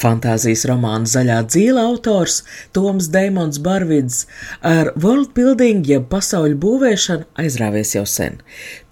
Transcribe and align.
Fantāzijas 0.00 0.64
romāna 0.68 1.08
Zaļā 1.08 1.40
dzīve 1.48 1.80
autors 1.80 2.42
Toms 2.76 3.08
Deimons 3.14 3.60
Barvids 3.64 4.24
ar 4.60 4.92
worldbuilding, 5.00 5.84
jeb 5.88 6.08
pasauļu 6.12 6.58
būvēšanu, 6.64 7.28
aizrāvies 7.40 7.94
jau 7.96 8.04
sen. 8.08 8.40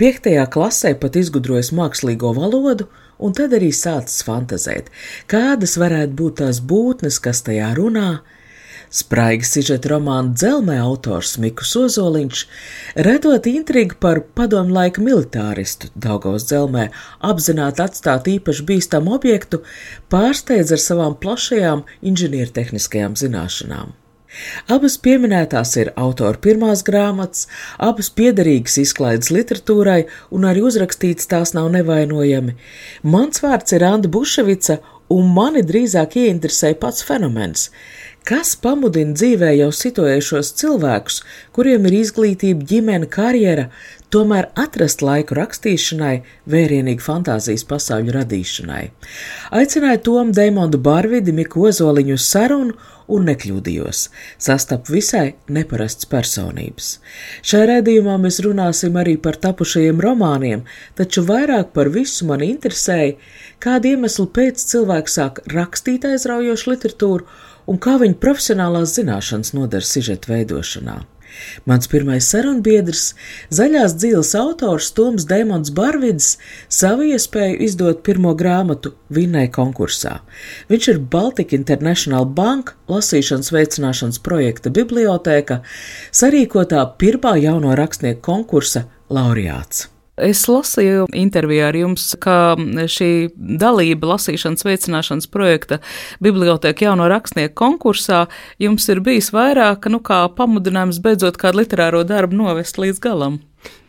Piektajā 0.00 0.46
klasē 0.52 0.94
pat 1.00 1.18
izgudrojis 1.20 1.72
mākslīgo 1.76 2.32
valodu, 2.38 2.88
un 3.22 3.34
tad 3.36 3.54
arī 3.56 3.70
sācis 3.76 4.24
fantazēt, 4.26 4.90
kādas 5.30 5.76
varētu 5.80 6.16
būt 6.18 6.40
tās 6.42 6.62
būtnes, 6.72 7.20
kas 7.22 7.44
tajā 7.46 7.72
runā, 7.78 8.22
Spraigi 8.92 9.46
sižeta 9.48 9.88
romāna 9.88 10.34
dzelmē 10.36 10.74
autors 10.84 11.38
Mikus 11.40 11.70
Ozoliņš, 11.80 12.42
redot 13.06 13.46
intrigu 13.48 13.96
par 14.04 14.20
padomu 14.36 14.76
laika 14.76 15.00
militāristu 15.00 15.88
Daugavas 15.96 16.44
dzelmē, 16.50 16.90
apzināti 17.24 17.80
atstāt 17.86 18.28
īpaši 18.34 18.66
bīstamu 18.68 19.14
objektu, 19.16 19.62
pārsteidz 20.12 20.74
ar 20.76 20.84
savām 20.84 21.16
plašajām 21.24 21.86
inženiertehniskajām 22.12 23.16
zināšanām. 23.16 23.96
Abas 24.72 24.98
pieminētās 25.00 25.72
ir 25.80 25.94
autora 25.96 26.40
pirmās 26.44 26.84
grāmatas, 26.84 27.46
abas 27.80 28.12
piederīgas 28.12 28.78
izklaides 28.84 29.32
literatūrai, 29.32 30.02
un 30.36 30.44
arī 30.48 30.64
uzrakstīts 30.68 31.28
tās 31.32 31.52
nav 31.56 31.72
nevainojami. 31.72 32.56
Mans 33.04 33.40
vārds 33.44 33.76
ir 33.76 33.84
Anna 33.88 34.12
Buševica, 34.12 34.82
un 35.12 35.28
mani 35.36 35.64
drīzāk 35.68 36.16
ieinteresēja 36.22 36.80
pats 36.80 37.04
fenomens. 37.04 37.68
Kas 38.22 38.52
pamudina 38.54 39.16
dzīvē 39.18 39.48
jau 39.58 39.72
situējušos 39.74 40.52
cilvēkus, 40.60 41.16
kuriem 41.56 41.88
ir 41.88 41.96
izglītība, 42.04 42.62
ģimene, 42.70 43.08
karjera, 43.10 43.64
tomēr 44.14 44.46
atrast 44.62 45.02
laiku 45.02 45.34
rakstīšanai, 45.40 46.12
vērienīgu 46.54 47.02
fantāzijas 47.02 47.66
pasauļu 47.66 48.14
radīšanai? 48.14 48.84
Aicināju 49.58 50.04
Tomu 50.06 50.36
Deimondu 50.38 50.78
Barvidi, 50.78 51.34
Miku 51.34 51.66
Ozoliņu 51.66 52.14
uz 52.14 52.30
sarunu 52.30 52.78
un 53.10 53.26
nekļūdījos. 53.26 54.06
Sastapu 54.38 54.94
visai 54.94 55.26
neparasts 55.50 56.06
personības. 56.06 56.94
Šajā 57.42 57.68
redzījumā 57.74 58.20
mēs 58.22 58.38
runāsim 58.46 59.02
arī 59.02 59.16
par 59.18 59.40
tapušajiem 59.42 59.98
romāniem, 60.04 60.62
taču 60.94 61.26
vairāk 61.26 61.74
par 61.74 61.90
visu 61.90 62.30
man 62.30 62.46
interesēja, 62.46 63.18
kādu 63.62 63.96
iemeslu 63.96 64.30
pēc 64.30 64.62
cilvēks 64.70 65.18
sāk 65.18 65.42
rakstīt 65.50 66.06
aizraujošu 66.06 66.76
literatūru 66.76 67.50
un 67.66 67.80
kā 67.82 67.98
viņa 68.02 68.20
profesionālās 68.22 68.94
zināšanas 68.98 69.54
nodara 69.56 69.86
sižeta 69.86 70.32
veidošanā. 70.32 71.00
Mans 71.68 71.88
pirmais 71.88 72.26
sarunbiedrs, 72.28 73.12
zaļās 73.54 73.94
dzīves 74.00 74.34
autors 74.38 74.90
Toms 74.96 75.26
Demons 75.28 75.72
Barvids, 75.74 76.36
savu 76.68 77.06
iespēju 77.12 77.60
izdot 77.66 78.02
pirmo 78.06 78.34
grāmatu 78.38 78.94
Vinnai 79.12 79.46
konkursā. 79.52 80.18
Viņš 80.72 80.90
ir 80.92 81.00
Baltic 81.14 81.54
International 81.56 82.28
Bank 82.28 82.74
lasīšanas 82.92 83.52
veicināšanas 83.54 84.20
projekta 84.24 84.72
bibliotēka, 84.74 85.62
sarīkotā 86.12 86.84
pirmā 87.00 87.38
jauno 87.40 87.76
rakstnieku 87.78 88.22
konkursa 88.28 88.86
laureāts. 89.12 89.88
Es 90.22 90.44
lasīju 90.46 91.08
intervijā 91.18 91.70
ar 91.72 91.76
jums, 91.76 92.12
ka 92.22 92.54
šī 92.90 93.10
dalība 93.36 94.12
lasīšanas 94.12 94.66
veicināšanas 94.66 95.30
projekta 95.32 95.80
biblioteka 96.22 96.86
jauno 96.86 97.08
rakstnieku 97.10 97.56
konkursā 97.58 98.26
jums 98.62 98.86
ir 98.92 99.02
bijis 99.04 99.32
vairāk, 99.34 99.88
nu, 99.90 99.98
kā 100.04 100.24
pamudinājums 100.36 101.00
beidzot 101.02 101.40
kādu 101.40 101.62
literāro 101.62 102.04
darbu 102.06 102.38
novest 102.38 102.78
līdz 102.78 103.02
galam. 103.02 103.40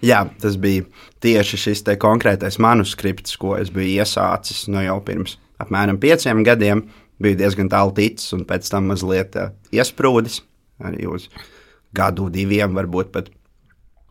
Jā, 0.05 0.23
tas 0.41 0.57
bija 0.61 0.85
tieši 1.23 1.59
šis 1.67 1.85
konkrētais 2.01 2.59
manuskripts, 2.61 3.37
ko 3.37 3.55
es 3.57 3.71
biju 3.73 4.01
iesācis 4.01 4.67
no 4.69 4.83
jau 4.83 4.99
pirms 5.05 5.37
apmēram 5.61 5.99
pieciem 6.01 6.43
gadiem. 6.45 6.87
Biju 7.21 7.37
diezgan 7.39 7.69
tālu 7.71 7.93
ticis, 7.95 8.33
un 8.35 8.41
pēc 8.49 8.67
tam 8.73 8.89
mazliet 8.89 9.37
uh, 9.39 9.53
iesprūdis 9.71 10.41
arī 10.83 11.05
uz 11.07 11.29
gadu, 11.95 12.27
diviem, 12.33 12.73
varbūt 12.75 13.13
pat 13.13 13.29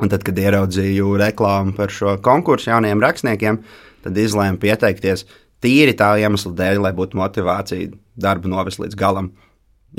Un 0.03 0.11
tad, 0.11 0.25
kad 0.27 0.39
ieraudzīju 0.39 1.15
reklāmu 1.21 1.77
par 1.77 1.93
šo 1.95 2.17
konkursu 2.25 2.73
jauniem 2.73 3.03
rakstniekiem, 3.03 3.61
tad 4.03 4.19
izlēmu 4.19 4.59
pieteikties 4.63 5.25
tīri 5.63 5.95
tā 5.95 6.17
iemesla 6.19 6.53
dēļ, 6.59 6.83
lai 6.83 6.93
būtu 6.97 7.19
motivācija 7.21 7.93
darbu 8.19 8.51
novest 8.51 8.83
līdz 8.83 8.99
galam. 8.99 9.31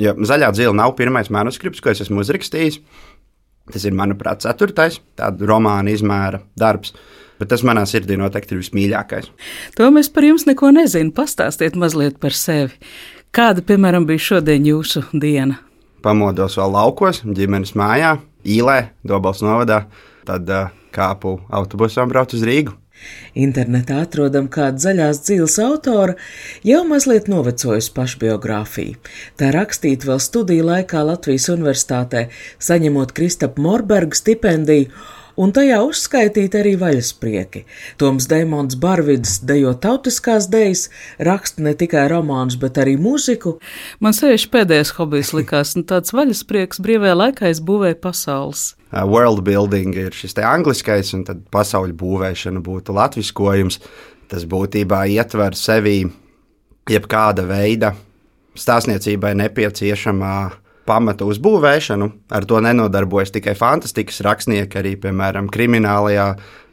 Jo 0.00 0.12
zaļā 0.26 0.50
dzīve 0.52 0.74
nav 0.76 0.92
pirmais 0.98 1.30
manuskripts, 1.32 1.80
ko 1.80 1.92
es 1.94 2.02
esmu 2.04 2.20
uzrakstījis. 2.24 2.80
Tas 3.72 3.84
ir, 3.88 3.94
manuprāt, 3.96 4.42
ceturtais 4.44 4.98
tāda 5.16 5.46
romāna 5.48 5.94
izmēra 5.94 6.42
darbs. 6.58 6.92
Bet 7.40 7.48
tas 7.50 7.64
manā 7.66 7.86
sirdī 7.88 8.18
noteikti 8.20 8.54
ir 8.54 8.60
vismīļākais. 8.60 9.30
To 9.78 9.88
mēs 9.94 10.10
par 10.12 10.26
jums 10.26 10.44
neko 10.46 10.68
nezinām. 10.74 11.14
Pastāstiet 11.16 11.78
mazliet 11.80 12.20
par 12.22 12.36
sevi. 12.36 12.76
Kāda, 13.34 13.64
piemēram, 13.66 14.04
bija 14.06 14.22
šodien 14.22 14.68
jūsu 14.68 15.06
diena? 15.10 15.56
Pamodos 16.04 16.58
vēl 16.60 16.76
laukos, 16.76 17.22
ģimenes 17.24 17.72
mājā, 17.78 18.18
Īlē, 18.44 18.78
Dobals 19.04 19.42
novadā, 19.44 19.86
tad 20.28 20.50
kāpu 20.94 21.38
autobusā 21.48 22.04
un 22.04 22.12
braucu 22.12 22.36
uz 22.38 22.44
Rīgu. 22.46 22.74
Internetā 23.34 23.98
atrodam 24.04 24.46
kādu 24.52 24.80
zaļās 24.84 25.20
dzīves 25.26 25.56
autoru, 25.64 26.14
jau 26.64 26.84
mazliet 26.88 27.26
novecojusi 27.28 27.90
pašbiogrāfiju. 27.96 29.00
Tā 29.40 29.50
rakstīta 29.56 30.08
vēl 30.12 30.22
studiju 30.22 30.68
laikā 30.70 31.02
Latvijas 31.08 31.50
Universitātē, 31.52 32.28
saņemot 32.62 33.12
Kristapa 33.16 33.60
Morberga 33.64 34.16
stipendiju 34.20 34.92
un 35.40 35.52
tajā 35.54 35.80
uzskaitīti 35.86 36.60
arī 36.60 36.74
vaļasprieki. 36.80 37.64
Toms 38.00 38.28
Deimons 38.30 38.78
Barvids 38.80 39.40
dejo 39.46 39.74
tautiskās 39.74 40.48
dejas, 40.52 40.88
raksta 41.18 41.64
ne 41.66 41.74
tikai 41.78 42.06
romānus, 42.12 42.58
bet 42.60 42.78
arī 42.82 42.96
mūziku. 43.00 43.56
Man 44.04 44.16
sevišķi 44.16 44.50
pēdējais 44.54 44.94
hobijs 44.98 45.34
likās, 45.36 45.74
nu 45.78 45.84
tāds 45.88 46.14
vaļasprieks 46.14 46.82
brīvajā 46.84 47.18
laikā 47.18 47.50
es 47.50 47.62
būvēju 47.64 48.00
pasaules. 48.04 48.64
World 48.94 49.42
building 49.46 49.96
ir 49.98 50.14
šis 50.14 50.36
te 50.38 50.44
angliskais, 50.46 51.12
un 51.16 51.24
tad 51.26 51.42
pasaules 51.54 51.96
būvēšana 51.98 52.62
būtu 52.64 52.94
latviskojums. 52.94 53.80
Tas 54.30 54.46
būtībā 54.48 55.04
ietver 55.12 55.56
sevi 55.58 56.04
jebkāda 56.90 57.44
veida 57.46 57.92
stāstniecībai 58.58 59.34
nepieciešamā 59.42 60.36
pamata 60.86 61.26
uzbūvēšanu. 61.28 62.10
Ar 62.34 62.46
to 62.48 62.60
nenodarbojas 62.64 63.32
tikai 63.34 63.56
fantastikas 63.58 64.20
rakstnieki, 64.24 64.78
arī, 64.80 64.94
piemēram, 65.00 65.48
kriminālajā 65.52 66.28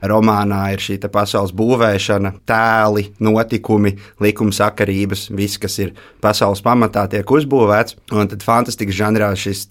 romānā 0.08 0.62
ir 0.74 0.82
šī 0.82 0.98
pasaules 1.12 1.54
būvēšana, 1.56 2.34
tēli, 2.50 3.08
notikumi, 3.22 3.94
likumsakarības, 4.24 5.28
viss, 5.38 5.60
kas 5.62 5.78
ir 5.84 5.94
pasaules 6.24 6.64
pamatā, 6.66 7.06
tiek 7.12 7.28
uzbūvēts. 7.28 8.00
Un 8.16 8.32
tad 8.32 8.46
fantastikas 8.46 8.98
žanrā 8.98 9.32
šis 9.38 9.68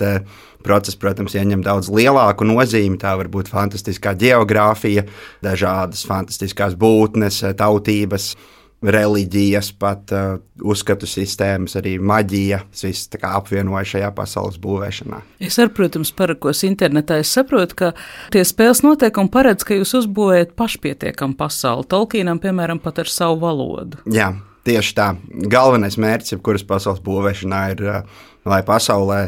process, 0.65 0.99
protams, 1.01 1.35
ieņem 1.35 1.65
daudz 1.67 1.91
lielāku 1.93 2.47
nozīmi. 2.49 3.01
Tā 3.01 3.17
var 3.19 3.31
būt 3.33 3.51
fantastiskā 3.51 4.15
geogrāfija, 4.21 5.07
dažādas 5.45 6.07
fantastiskās 6.09 6.79
būtnes, 6.79 7.43
tautības 7.59 8.35
reliģijas, 8.81 9.73
pat 9.77 10.13
uh, 10.17 10.39
uzskatu 10.65 11.09
sistēmas, 11.09 11.77
arī 11.77 11.99
maģija. 12.01 12.63
Tas 12.73 12.85
viss 12.87 13.19
apvienoja 13.21 13.85
šajā 13.93 14.11
pasaules 14.17 14.57
būvēšanā. 14.63 15.21
Es 15.45 15.59
arī, 15.61 15.73
protams, 15.77 16.13
parakos 16.17 16.65
internetā. 16.69 17.21
Es 17.21 17.33
saprotu, 17.37 17.77
ka 17.77 17.91
tie 18.33 18.45
spēles 18.49 18.81
noteikumi 18.87 19.33
paredz, 19.33 19.67
ka 19.69 19.77
jūs 19.77 19.93
uzbūvējat 20.01 20.57
pašpietiekamu 20.59 21.37
pasauli. 21.41 21.89
Tolkienam, 21.93 22.41
piemēram, 22.41 22.81
pat 22.81 23.03
ar 23.05 23.13
savu 23.13 23.43
valodu. 23.45 24.01
Jā. 24.11 24.33
Tieši 24.61 24.91
tā. 24.93 25.07
Galvenais 25.49 25.95
mērķis, 25.97 26.35
jebkuras 26.35 26.67
pasaules 26.69 27.01
būvēšanā, 27.01 27.61
ir, 27.73 27.79
uh, 27.89 28.27
lai 28.45 28.59
pasaulē 28.65 29.23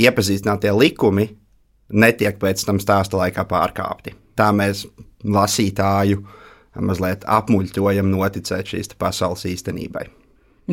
iepazīstinātie 0.00 0.72
likumi 0.72 1.26
netiek 1.92 2.38
pēc 2.40 2.64
tam 2.64 2.80
stāsta 2.80 3.20
laikā 3.20 3.44
pārkāpti. 3.48 4.14
Tā 4.40 4.48
mēs 4.56 4.86
lasītāju 5.20 6.22
uh, 6.22 6.40
mazliet 6.80 7.24
apmuļķojam 7.30 8.10
noticēt 8.12 8.74
šīs 8.74 8.94
pasaules 8.98 9.44
īstenībai. 9.50 10.08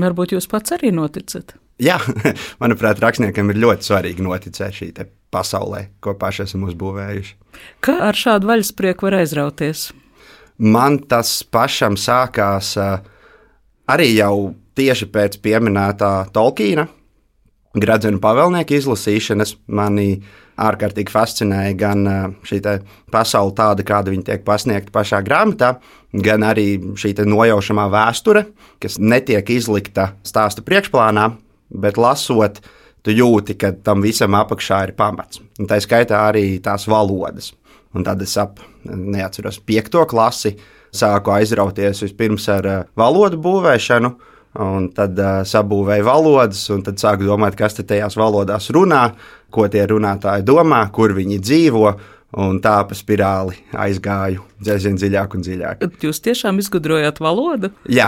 Varbūt 0.02 0.36
jūs 0.38 0.48
pats 0.52 0.74
arī 0.78 0.94
noticat? 0.96 1.56
Jā, 1.82 1.98
manuprāt, 2.62 3.02
rakstniekam 3.02 3.52
ir 3.52 3.60
ļoti 3.64 3.90
svarīgi 3.90 4.24
noticēt 4.26 4.78
šī 4.78 4.92
pasaulē, 5.34 5.88
ko 6.04 6.14
paši 6.20 6.46
esam 6.46 6.68
uzbūvējuši. 6.70 7.36
Kā 7.84 7.98
ar 8.08 8.18
šādu 8.18 8.50
vaļasprieku 8.52 9.08
var 9.08 9.20
aizrauties? 9.22 9.90
Man 10.62 11.00
tas 11.10 11.42
pašam 11.44 11.98
sākās 11.98 12.76
arī 13.90 14.10
jau 14.14 14.52
tieši 14.78 15.08
pēc 15.12 15.40
pieminētā 15.42 16.12
Tolkiena. 16.36 16.86
Gradzenu 17.78 18.20
pavēlnieku 18.22 18.76
izlasīšanas 18.78 19.56
mani 19.72 20.22
ārkārtīgi 20.62 21.12
fascinēja 21.12 21.76
gan 21.80 22.04
šī 22.48 22.60
pasaule 23.12 23.56
tāda, 23.58 23.86
kāda 23.88 24.12
viņa 24.14 24.28
tiek 24.28 24.44
pasniegta 24.46 24.94
pašā 24.94 25.22
grāmatā, 25.26 25.76
gan 26.12 26.44
arī 26.46 26.76
šī 27.00 27.16
nojaušamā 27.26 27.88
vēsture, 27.94 28.46
kas 28.84 29.00
netiek 29.00 29.50
izlikta 29.50 30.12
stāsta 30.28 30.64
priekšplānā, 30.66 31.32
bet 31.72 31.98
lasot, 31.98 32.60
tu 33.02 33.14
jūti, 33.16 33.56
ka 33.58 33.72
tam 33.84 34.04
visam 34.06 34.36
apakšā 34.38 34.84
ir 34.90 34.94
pamats. 34.98 35.42
Un 35.60 35.70
tā 35.70 35.80
skaitā 35.82 36.20
arī 36.28 36.60
tās 36.62 36.86
valodas. 36.92 37.54
Un 37.96 38.06
tad 38.08 38.22
es 38.24 38.36
ap, 38.40 38.60
neatceros, 38.86 39.58
piekto 39.66 40.04
klasi 40.08 40.54
sāku 40.96 41.34
aizrauties 41.34 42.04
vispirms 42.06 42.46
ar 42.52 42.68
valodu 43.00 43.40
būvēšanu, 43.42 44.14
Un 44.60 44.90
tad 44.92 45.16
uh, 45.16 45.42
sabūvēja 45.48 46.04
valodas, 46.04 46.66
un 46.74 46.82
tad 46.84 47.00
sāku 47.00 47.24
domāt, 47.24 47.56
kas 47.56 47.78
tajās 47.80 48.18
valodās 48.20 48.68
runā, 48.76 49.06
ko 49.52 49.68
tie 49.72 49.86
runātāji 49.88 50.44
domā, 50.48 50.84
kur 50.92 51.16
viņi 51.16 51.40
dzīvo. 51.40 51.94
Un 52.42 52.62
tā 52.64 52.78
pa 52.88 52.96
spirāli 52.96 53.58
aizgāju 53.76 54.46
dziļāk, 54.64 54.94
dziļāk 55.02 55.34
un 55.36 55.42
dziļāk. 55.44 55.82
Jūs 56.00 56.22
tiešām 56.24 56.62
izgudrojāt 56.64 57.20
valodu? 57.20 57.74
Jā, 57.92 58.08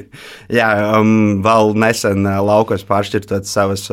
Jā 0.58 0.68
um, 0.96 1.42
vēl 1.44 1.74
nesen 1.76 2.24
laukos 2.24 2.86
pāršķirtot 2.88 3.44
savas 3.44 3.84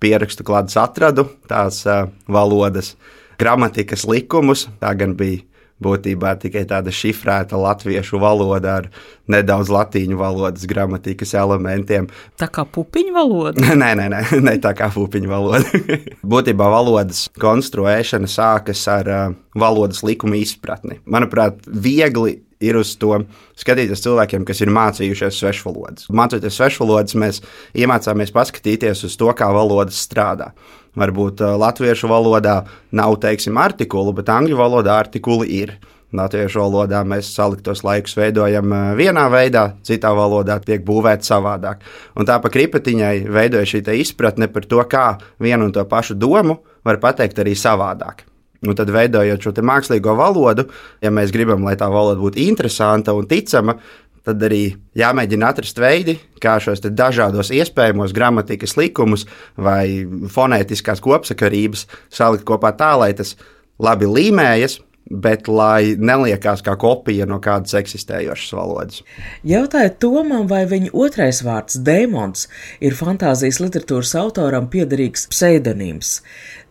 pierakstu 0.00 0.46
klātes, 0.48 0.78
atradu 0.80 1.26
tās 1.52 1.82
uh, 1.84 2.06
valodas, 2.32 2.94
gramatikas 3.40 4.06
likumus. 4.08 4.70
Tā 4.80 4.94
gan 4.96 5.12
bija 5.20 5.44
būtībā 5.82 6.34
tikai 6.40 6.64
tāda 6.68 6.92
šifrēta 6.94 7.58
latviešu 7.60 8.20
valoda 8.20 8.76
ar 8.80 8.88
nedaudz 9.30 9.70
latīņu 9.72 10.18
valodas 10.20 10.66
gramatikas 10.68 11.34
elementiem. 11.38 12.10
Tā 12.40 12.50
kā 12.52 12.66
pupiņu 12.68 13.14
valoda? 13.16 13.56
nē, 13.82 13.92
nē, 13.98 14.08
nē, 14.12 14.22
ne 14.44 14.56
tā 14.62 14.74
kā 14.78 14.90
pupiņu 14.94 15.32
valoda. 15.32 15.80
būtībā 16.34 16.70
valodas 16.72 17.26
konstruēšana 17.40 18.30
sākas 18.30 18.84
ar 18.90 19.10
uh, 19.10 19.34
valodas 19.58 20.04
likuma 20.06 20.38
izpratni. 20.40 21.00
Manuprāt, 21.10 21.62
viegli 21.66 22.38
ir 22.60 22.78
uz 22.80 22.92
to 23.00 23.22
skatīties 23.58 24.04
cilvēkiem, 24.04 24.44
kas 24.48 24.60
ir 24.60 24.72
mācījušies 24.74 25.38
svešvalodas. 25.40 26.08
Mācoties 26.12 26.58
svešvalodas, 26.60 27.16
mēs 27.18 27.40
iemācāmies 27.76 28.34
paskatīties 28.36 29.06
uz 29.08 29.16
to, 29.20 29.30
kā 29.36 29.48
valodas 29.54 30.00
strādā. 30.04 30.52
Varbūt 30.98 31.42
latviešu 31.60 32.10
valodā 32.10 32.64
nav, 32.96 33.16
teiksim, 33.22 33.58
artikulu, 33.60 34.14
bet 34.16 34.30
angļu 34.32 34.58
valodā 34.58 34.98
artikuli 35.00 35.48
ir. 35.60 35.76
Latviešu 36.16 36.58
valodā 36.58 37.04
mēs 37.06 37.28
saliktos 37.30 37.84
laikus 37.86 38.16
veidojam 38.18 38.72
vienā 38.98 39.28
veidā, 39.30 39.68
citā 39.86 40.10
valodā 40.16 40.56
tiek 40.64 40.82
būvēts 40.82 41.30
savādāk. 41.30 41.84
Un 42.18 42.26
tā 42.26 42.40
pa 42.42 42.50
kripatiņai 42.50 43.28
veidoja 43.30 43.68
šī 43.76 43.84
izpratne 44.00 44.50
par 44.50 44.66
to, 44.66 44.82
kā 44.90 45.06
vienu 45.38 45.70
un 45.70 45.76
to 45.76 45.86
pašu 45.86 46.18
domu 46.18 46.58
var 46.84 46.98
pateikt 46.98 47.38
arī 47.38 47.54
savādāk. 47.54 48.26
Un 48.60 48.76
tad, 48.76 48.90
veidojot 48.92 49.46
šo 49.46 49.54
mākslīgo 49.64 50.12
valodu, 50.18 50.66
ja 51.00 51.08
mēs 51.14 51.32
gribam, 51.32 51.64
lai 51.64 51.78
tā 51.80 51.88
valoda 51.88 52.20
būtu 52.20 52.42
interesanta 52.44 53.14
un 53.16 53.28
ticama, 53.30 53.78
tad 54.26 54.42
arī 54.44 54.74
jāmēģina 55.00 55.52
atrast 55.54 55.80
veidi, 55.80 56.18
kā 56.42 56.58
šos 56.62 56.82
dažādos 56.84 57.52
iespējamos 57.56 58.12
gramatikas 58.16 58.76
likumus 58.76 59.26
vai 59.56 60.04
fonētiskās 60.34 61.02
kopsakarības 61.04 61.86
salikt 62.12 62.46
kopā 62.48 62.74
tā, 62.76 62.92
lai 63.00 63.12
tas 63.16 63.36
labi 63.80 64.10
līmējas. 64.10 64.80
Bet 65.10 65.48
lai 65.50 65.96
neliekās 65.98 66.60
kā 66.62 66.76
kopija 66.78 67.24
no 67.26 67.40
kādas 67.42 67.72
eksistējošas 67.74 68.52
valodas. 68.54 69.00
Jautājiet 69.48 69.96
Tomam, 69.98 70.44
vai 70.46 70.60
viņa 70.70 70.92
otrais 70.94 71.40
vārds, 71.42 71.80
Dēmons, 71.82 72.44
ir 72.78 72.94
fantāzijas 72.94 73.58
literatūras 73.58 74.12
autoram 74.20 74.68
piederīgs 74.70 75.26
pseidonīms. 75.32 76.12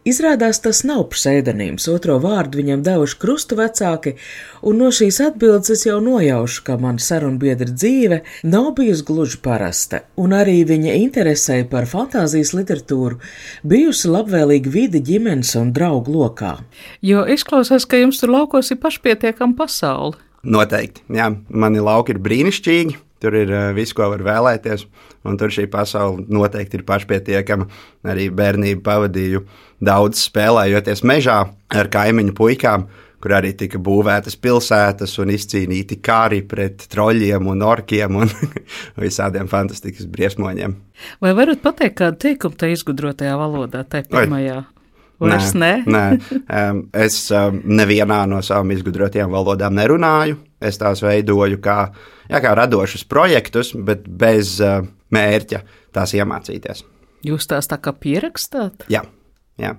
Izrādās 0.08 0.62
tas 0.64 0.80
nav 0.88 1.02
pseidonīms, 1.12 1.90
otro 1.92 2.16
vārdu 2.24 2.62
viņam 2.62 2.84
devuši 2.86 3.18
krustu 3.20 3.58
vecāki, 3.60 4.14
un 4.64 4.80
no 4.80 4.88
šīs 4.96 5.18
atbildes 5.26 5.74
es 5.76 5.84
jau 5.84 5.98
nojaušu, 6.04 6.64
ka 6.64 6.78
mana 6.80 7.04
sarunbiedra 7.04 7.68
dzīve 7.68 8.22
nav 8.48 8.70
bijusi 8.78 9.04
gluži 9.10 9.42
parasta, 9.44 10.06
un 10.16 10.32
arī 10.38 10.62
viņa 10.70 10.96
interesē 11.02 11.60
par 11.68 11.90
fantāzijas 11.92 12.54
literatūru 12.56 13.20
bijusi 13.68 14.14
labvēlīga 14.14 14.72
vide 14.72 15.04
ģimenes 15.04 15.52
un 15.60 15.76
draugu 15.76 16.16
lokā. 16.16 16.56
Jo 17.04 17.28
izklausās, 17.28 17.84
ka 17.84 18.00
jums 18.00 18.24
tur 18.24 18.32
laukos 18.38 18.72
ir 18.72 18.80
pašpietiekama 18.80 19.60
pasaule. 19.60 20.16
Noteikti, 20.48 21.04
jā, 21.12 21.28
mani 21.52 21.84
lauki 21.84 22.16
ir 22.16 22.24
brīnišķīgi. 22.24 22.96
Tur 23.20 23.36
ir 23.36 23.52
uh, 23.52 23.70
viss, 23.76 23.96
ko 23.96 24.08
var 24.14 24.24
vēlēties, 24.24 24.86
un 25.28 25.38
tur 25.40 25.52
šī 25.52 25.68
pasaule 25.72 26.26
noteikti 26.32 26.80
ir 26.80 26.86
pašpietiekama. 26.88 27.68
Arī 28.08 28.30
bērnību 28.32 28.84
pavadīju 28.86 29.44
daudz 29.84 30.24
spēlējoties 30.30 31.04
mežā 31.08 31.42
ar 31.76 31.92
kaimiņu 31.92 32.36
puikām, 32.38 32.88
kur 33.20 33.36
arī 33.36 33.52
tika 33.60 33.80
būvētas 33.84 34.38
pilsētas 34.40 35.18
un 35.20 35.34
izcīnīti 35.36 36.00
kāri 36.04 36.42
pret 36.48 36.88
troļļiem 36.92 37.52
un 37.52 37.64
orkiem 37.68 38.22
un 38.24 38.32
visādiem 39.04 39.52
fantastiskiem 39.52 40.12
briesmoņiem. 40.16 40.76
Vai 41.24 41.36
varat 41.36 41.64
pateikt, 41.64 42.00
kādu 42.00 42.22
teikumu 42.28 42.60
te 42.60 42.72
izgudrotajā 42.74 43.36
valodā, 43.40 43.84
tajā 43.88 44.08
pirmajā? 44.12 44.60
Oi. 44.64 44.76
Vairs 45.20 45.52
nē, 45.52 45.72
nē. 45.84 46.04
nē. 46.40 46.62
Es 46.96 47.26
nevienā 47.52 48.22
no 48.32 48.40
savām 48.46 48.72
izgudrotajām 48.72 49.34
valodām 49.36 49.76
nerunāju. 49.76 50.38
Es 50.60 50.80
tās 50.80 51.04
veidoju 51.04 51.62
kā, 51.64 51.78
jā, 52.28 52.40
kā 52.44 52.54
radošus 52.58 53.06
projektus, 53.08 53.72
bet 53.74 54.08
bez 54.08 54.58
mērķa 55.16 55.62
tās 55.96 56.14
iemācīties. 56.18 56.84
Jūs 57.26 57.48
tās 57.52 57.68
tā 57.72 57.80
kā 57.84 57.94
pierakstāt? 57.96 58.84
Jā, 58.92 59.06
jā. 59.60 59.74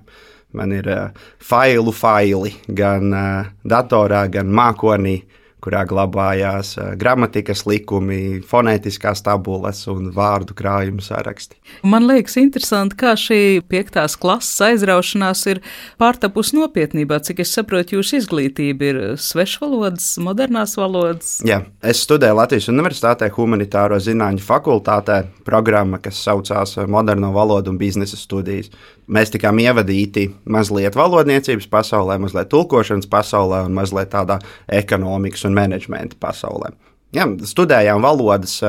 man 0.57 0.73
ir 0.75 0.89
uh, 0.89 1.27
failu 1.41 1.93
faili 1.95 2.55
gan 2.67 3.13
uh, 3.13 3.51
datorā, 3.65 4.25
gan 4.33 4.49
mākonī. 4.49 5.19
Uh, 5.21 5.40
kurā 5.61 5.83
glabājās 5.87 6.73
gramatikas 6.99 7.65
likumi, 7.69 8.41
fonētiskās 8.47 9.23
tabulas 9.25 9.83
un 9.91 10.09
vārdu 10.15 10.55
krājuma 10.57 11.03
saraksti. 11.05 11.59
Man 11.87 12.07
liekas, 12.09 12.37
interesanti, 12.41 12.97
kā 12.99 13.13
šī 13.19 13.61
piektās 13.69 14.17
klases 14.19 14.59
aizraušanās 14.71 15.43
ir 15.53 15.61
pārtapus 16.01 16.53
nopietnībā. 16.57 17.21
Cik 17.25 17.43
es 17.45 17.53
saprotu, 17.55 17.99
jūsu 17.99 18.19
izglītība 18.21 18.89
ir 18.89 19.01
svešvalodas, 19.21 20.13
modernās 20.23 20.75
valodas. 20.79 21.37
Jā, 21.47 21.61
es 21.85 22.01
studēju 22.05 22.39
Latvijas 22.41 22.69
Universitātē 22.71 23.29
humanitāro 23.35 23.99
zinātņu 24.01 24.43
fakultātē 24.45 25.21
programma, 25.47 26.01
kas 26.01 26.21
saucās 26.25 26.77
Moderno 26.91 27.31
valodu 27.35 27.73
un 27.73 27.79
biznesa 27.81 28.17
studijas. 28.19 28.71
Mēs 29.11 29.31
tikām 29.33 29.57
ievadīti 29.59 30.29
mazliet 30.47 30.95
valodniecības 30.95 31.67
pasaulē, 31.71 32.15
mazliet 32.21 32.47
tulkošanas 32.51 33.09
pasaulē 33.11 33.65
un 33.67 33.73
mazliet 33.75 34.11
tādā 34.13 34.37
ekonomikas 34.71 35.43
un 35.49 35.50
menedžmenta 35.57 36.19
pasaulē. 36.21 36.71
Ja, 37.11 37.25
studējām 37.27 38.03
valodas, 38.05 38.61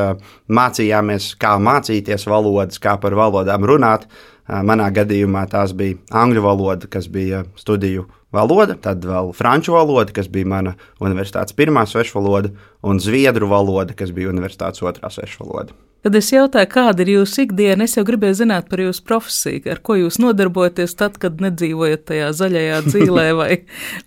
mācījāmies, 0.51 1.29
kā 1.39 1.55
mācīties 1.63 2.27
valodas, 2.27 2.81
kā 2.83 2.97
par 2.99 3.15
valodām 3.15 3.63
runāt. 3.69 4.09
Manā 4.51 4.89
gadījumā 4.91 5.45
tās 5.53 5.71
bija 5.79 6.01
angļu 6.19 6.43
valoda, 6.43 6.89
kas 6.91 7.07
bija 7.07 7.45
studiju 7.55 8.09
valoda, 8.35 8.75
tad 8.75 9.07
vēl 9.07 9.31
franču 9.39 9.77
valoda, 9.77 10.11
kas 10.17 10.27
bija 10.33 10.51
mana 10.51 10.75
universitātes 10.99 11.55
pirmā 11.55 11.87
svešvaloda, 11.87 12.51
un 12.83 12.99
zviedru 13.01 13.47
valoda, 13.53 13.95
kas 13.95 14.11
bija 14.11 14.33
universitātes 14.35 14.83
otrā 14.83 15.13
svešvaloda. 15.15 15.79
Kad 16.03 16.17
es 16.19 16.33
jautāju, 16.33 16.67
kāda 16.67 17.05
ir 17.05 17.13
jūsu 17.13 17.45
ikdiena, 17.45 17.87
es 17.87 17.93
jau 17.95 18.03
gribēju 18.03 18.41
zināt 18.41 18.67
par 18.67 18.81
jūsu 18.83 19.05
profesiju, 19.07 19.61
ar 19.71 19.79
ko 19.87 19.95
jūs 20.01 20.17
nodarbojaties 20.19 20.97
tad, 20.99 21.15
kad 21.23 21.39
nedzīvojat 21.45 22.03
tajā 22.09 22.33
zaļajā 22.41 22.81
dzīvē 22.89 23.27
vai 23.39 23.51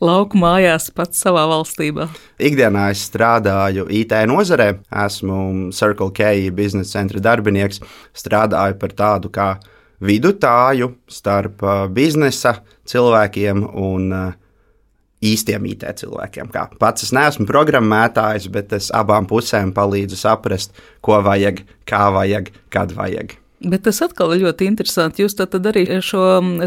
lauku 0.04 0.42
mājās 0.42 0.90
pats 0.92 1.24
savā 1.24 1.46
valstībā. 1.54 2.10
Ikdienā 2.36 2.90
es 2.92 3.06
strādāju 3.08 3.88
IT 3.88 4.12
nozarē, 4.28 4.74
esmu 5.06 5.72
Circle 5.76 6.12
K 6.18 6.34
biznesa 6.56 6.98
centra 6.98 7.24
darbinieks, 7.24 7.80
strādāju 8.12 8.76
par 8.82 8.98
tādu 9.00 9.32
kā 9.32 9.54
vidutāju 10.04 10.98
starp 11.08 11.64
uh, 11.64 11.86
biznesa 11.88 12.58
cilvēkiem 12.92 13.64
un 13.72 14.12
uh, 14.12 14.34
īstiem 15.26 15.66
IT 15.72 15.88
cilvēkiem. 16.02 16.52
Kā. 16.54 16.68
Pats 16.82 17.08
es 17.08 17.14
neesmu 17.16 17.48
programmētājs, 17.50 18.50
bet 18.54 18.76
es 18.78 18.92
abām 18.96 19.28
pusēm 19.30 19.74
palīdzu 19.76 20.20
saprast, 20.20 20.76
ko 21.06 21.22
vajag, 21.26 21.64
kā 21.90 22.08
vajag, 22.16 22.54
kad 22.74 22.94
vajag. 22.96 23.38
Bet 23.66 23.86
tas 23.88 24.02
atkal 24.04 24.36
ir 24.36 24.44
ļoti 24.44 24.68
interesanti. 24.68 25.24
Jūs 25.24 25.38
tad 25.40 25.56
arī 25.58 25.86
šo 26.04 26.22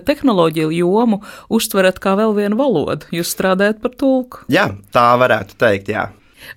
tehnoloģiju 0.08 0.72
jomu 0.74 1.20
uztverat 1.52 2.00
kā 2.02 2.16
vēl 2.18 2.34
vienu 2.38 2.58
valodu. 2.58 3.06
Jūs 3.14 3.34
strādājat 3.36 3.82
par 3.84 3.94
tulku. 4.00 4.42
Jā, 4.50 4.70
tā 4.94 5.10
varētu 5.20 5.58
teikt, 5.60 5.92
jā. 5.92 6.08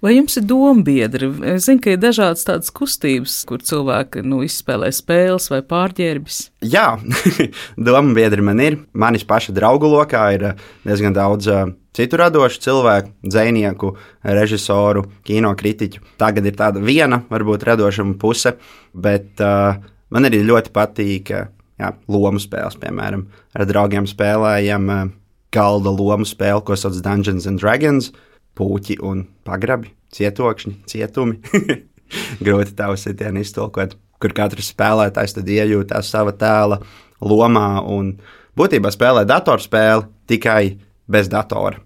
Vai 0.01 0.15
jums 0.15 0.37
ir 0.39 0.45
dombiedri? 0.47 1.29
Es 1.53 1.67
zinu, 1.67 1.81
ka 1.83 1.93
ir 1.93 1.99
dažādas 2.01 2.45
tādas 2.47 2.71
kustības, 2.73 3.41
kur 3.49 3.63
cilvēki 3.65 4.23
nu, 4.25 4.41
izspēlē 4.45 4.91
spēles 4.95 5.49
vai 5.51 5.61
pārģērbis. 5.67 6.39
Jā, 6.71 6.95
dombiedri 7.89 8.45
man 8.45 8.63
ir. 8.63 8.79
Manis 8.93 9.25
paša 9.27 9.55
draugu 9.57 9.89
lokā 9.91 10.25
ir 10.37 10.47
eh, 10.51 10.65
diezgan 10.87 11.15
daudz 11.17 11.49
uh, 11.51 11.63
citu 11.97 12.19
radošu 12.21 12.61
cilvēku, 12.63 13.13
dzinieku, 13.27 13.93
režisoru, 14.39 15.05
kino 15.27 15.53
kritiķu. 15.57 16.03
Tagad 16.21 16.47
ir 16.47 16.57
tāda 16.59 16.83
viena, 16.83 17.23
varbūt 17.31 17.65
radošuma 17.67 18.17
puse, 18.21 18.55
bet 18.93 19.41
uh, 19.43 19.81
man 20.13 20.29
arī 20.29 20.43
ļoti 20.47 20.73
patīk 20.75 21.33
jā, 21.33 21.93
lomu 22.11 22.41
spēles, 22.41 22.79
piemēram, 22.81 23.25
ar 23.57 23.67
draugiem 23.69 24.07
spēlējam 24.09 24.91
uh, 24.91 25.07
galda 25.51 25.91
lomu 25.91 26.27
spēli, 26.27 26.63
ko 26.65 26.77
sauc 26.79 26.97
Dungeons 27.03 27.47
and 27.49 27.59
Dragons, 27.61 28.11
puķi 28.57 28.97
un 29.05 29.25
pagrabi, 29.47 29.91
cietokšņi, 30.15 30.75
cietumi. 30.89 31.39
Grūti 32.45 32.75
tā 32.77 32.89
uzsitienu 32.91 33.43
iztolkot, 33.43 33.95
kur 34.21 34.35
katrs 34.35 34.71
spēlētājs 34.73 35.37
tad 35.37 35.49
iejūtās 35.49 36.11
sava 36.11 36.33
tēla 36.35 36.81
lomā 37.23 37.81
un 37.87 38.15
būtībā 38.59 38.91
spēlē 38.93 39.23
datorspēli 39.29 40.09
tikai 40.31 40.75
bez 41.11 41.31
datora. 41.31 41.79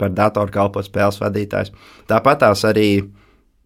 Par 0.00 0.12
datoru 0.12 0.52
kalpo 0.52 0.82
spēles 0.82 1.20
vadītājs. 1.22 1.72
Tāpat 2.10 2.42
tās 2.42 2.64
arī 2.66 3.04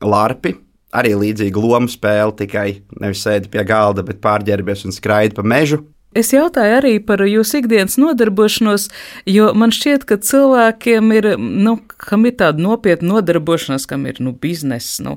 larpi, 0.04 0.52
arī 0.96 1.14
līdzīga 1.16 1.62
lomu 1.62 1.90
spēle, 1.90 2.34
tikai 2.36 2.68
nevis 3.00 3.24
sēdi 3.24 3.50
pie 3.52 3.64
galda, 3.66 4.04
bet 4.06 4.20
pārģērbies 4.24 4.86
un 4.86 4.94
skraidi 4.94 5.36
pa 5.36 5.44
mežu. 5.46 5.82
Es 6.16 6.32
jautāju 6.32 6.78
arī 6.78 6.94
par 7.04 7.20
jūsu 7.28 7.60
ikdienas 7.60 7.98
nodarbošanos, 8.00 8.88
jo 9.28 9.50
man 9.58 9.74
šķiet, 9.74 10.06
ka 10.08 10.16
cilvēkiem 10.24 11.10
ir, 11.12 11.32
nu, 11.38 11.76
kam 12.00 12.24
ir 12.28 12.38
tāda 12.40 12.62
nopietna 12.62 13.18
nodarbošanās, 13.18 13.84
kam 13.90 14.06
ir 14.08 14.22
nu, 14.24 14.32
biznesa, 14.32 15.02
nu, 15.04 15.16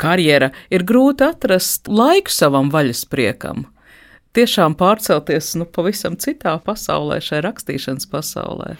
karjera, 0.00 0.52
ir 0.72 0.86
grūti 0.88 1.26
atrast 1.28 1.90
laiku 1.92 2.32
savam 2.32 2.72
vaļaspriekam. 2.72 3.66
Tiešām 4.36 4.76
pārcelties 4.78 5.54
nu, 5.58 5.66
pavisam 5.68 6.16
citā 6.20 6.54
pasaulē, 6.64 7.18
šajā 7.24 7.42
rakstīšanas 7.46 8.08
pasaulē. 8.12 8.74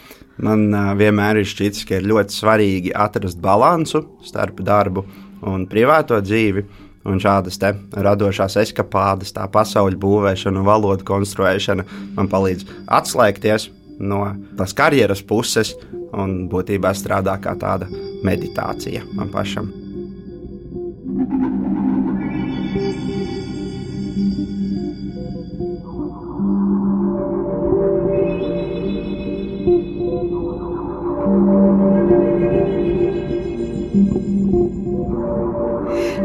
Man 0.44 0.68
uh, 0.70 0.92
vienmēr 0.96 1.40
ir 1.40 1.48
šķitis, 1.48 1.86
ka 1.88 1.98
ir 1.98 2.08
ļoti 2.08 2.36
svarīgi 2.36 2.92
atrast 2.94 3.40
līdzsvaru 3.42 4.28
starp 4.28 4.60
darbu 4.64 5.04
un 5.48 5.64
privāto 5.70 6.20
dzīvi. 6.22 6.64
Un 7.08 7.20
šādas 7.22 7.56
radošās 8.04 8.58
eskapādes, 8.60 9.32
tā 9.32 9.46
pasaules 9.52 9.96
būvēšana 10.00 10.64
valodu 10.66 11.06
konstruēšana 11.08 11.86
man 12.18 12.28
palīdz 12.28 12.68
atslēgties 13.00 13.70
no 13.98 14.22
tās 14.58 14.76
karjeras 14.76 15.24
puses 15.24 15.74
un 16.12 16.46
būtībā 16.52 16.92
strādā 16.96 17.38
kā 17.42 17.56
tāda 17.58 17.90
meditācija 18.26 19.04
man 19.16 19.32
pašam. 19.34 19.72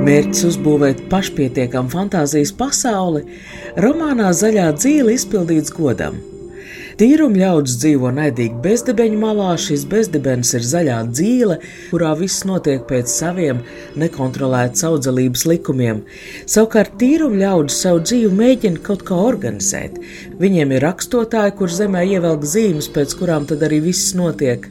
Mērķis 0.03 0.41
uzbūvēt 0.49 1.05
pašpietiekamu 1.07 1.87
fantāzijas 1.87 2.49
pasauli, 2.59 3.21
romānā 3.79 4.33
Zaļā 4.35 4.65
dzīve 4.75 5.13
izpildīts 5.15 5.71
godam. 5.71 6.17
Tīrum 6.99 7.37
ļaudis 7.39 7.77
dzīvo 7.79 8.11
naidīgi 8.17 8.59
bezdebeņu 8.65 9.21
malā, 9.21 9.53
šis 9.55 9.85
bezdebens 9.87 10.51
ir 10.59 10.67
zaļā 10.67 10.97
dzīve, 11.07 11.57
kurā 11.93 12.11
viss 12.19 12.43
notiek 12.43 12.83
pēc 12.89 13.13
saviem 13.13 13.63
nekontrolētas 14.03 14.83
audzelības 14.91 15.47
likumiem. 15.53 16.03
Savukārt 16.51 16.99
tīrum 16.99 17.39
ļaudis 17.39 17.79
savu 17.85 18.03
dzīvi 18.03 18.35
mēģina 18.43 18.83
kaut 18.83 19.07
kā 19.07 19.23
organizēt. 19.31 19.97
Viņiem 20.43 20.75
ir 20.75 20.87
rakstotāji, 20.89 21.55
kur 21.63 21.71
zemē 21.71 22.03
ievelk 22.11 22.43
zīmes, 22.43 22.91
pēc 22.91 23.15
kurām 23.23 23.47
tad 23.47 23.63
arī 23.63 23.79
viss 23.87 24.11
notiek. 24.19 24.67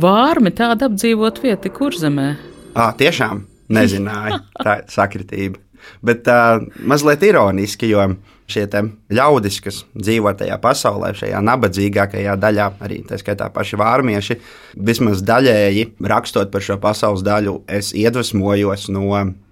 Vārmi 0.00 0.56
tāda 0.56 0.88
apdzīvot 0.88 1.44
vieta, 1.44 1.76
kur 1.76 1.92
zemē? 1.92 2.30
À, 2.72 2.94
tiešām 2.96 3.51
nezināju. 3.74 4.40
Tā 4.62 4.80
ir 4.82 4.88
sakritība. 4.92 5.60
Bet 6.02 6.28
uh, 6.30 6.62
mazliet 6.86 7.24
ironiski, 7.26 7.90
jo 7.90 8.04
šie 8.52 8.66
ļaudis, 9.12 9.58
kas 9.64 9.80
dzīvo 9.96 10.32
tajā 10.38 10.58
pasaulē, 10.62 11.12
šajā 11.16 11.40
nabadzīgākajā 11.46 12.36
daļā, 12.40 12.68
arī 12.84 13.00
tā 13.08 13.18
skaitā 13.20 13.48
paši 13.54 13.78
vārmieši, 13.80 14.38
vismaz 14.76 15.24
daļēji 15.26 15.88
rakstot 16.12 16.52
par 16.52 16.64
šo 16.64 16.78
pasaules 16.82 17.24
daļu, 17.26 17.62
es 17.66 17.92
iedvesmojos 17.96 18.88
no 18.92 19.08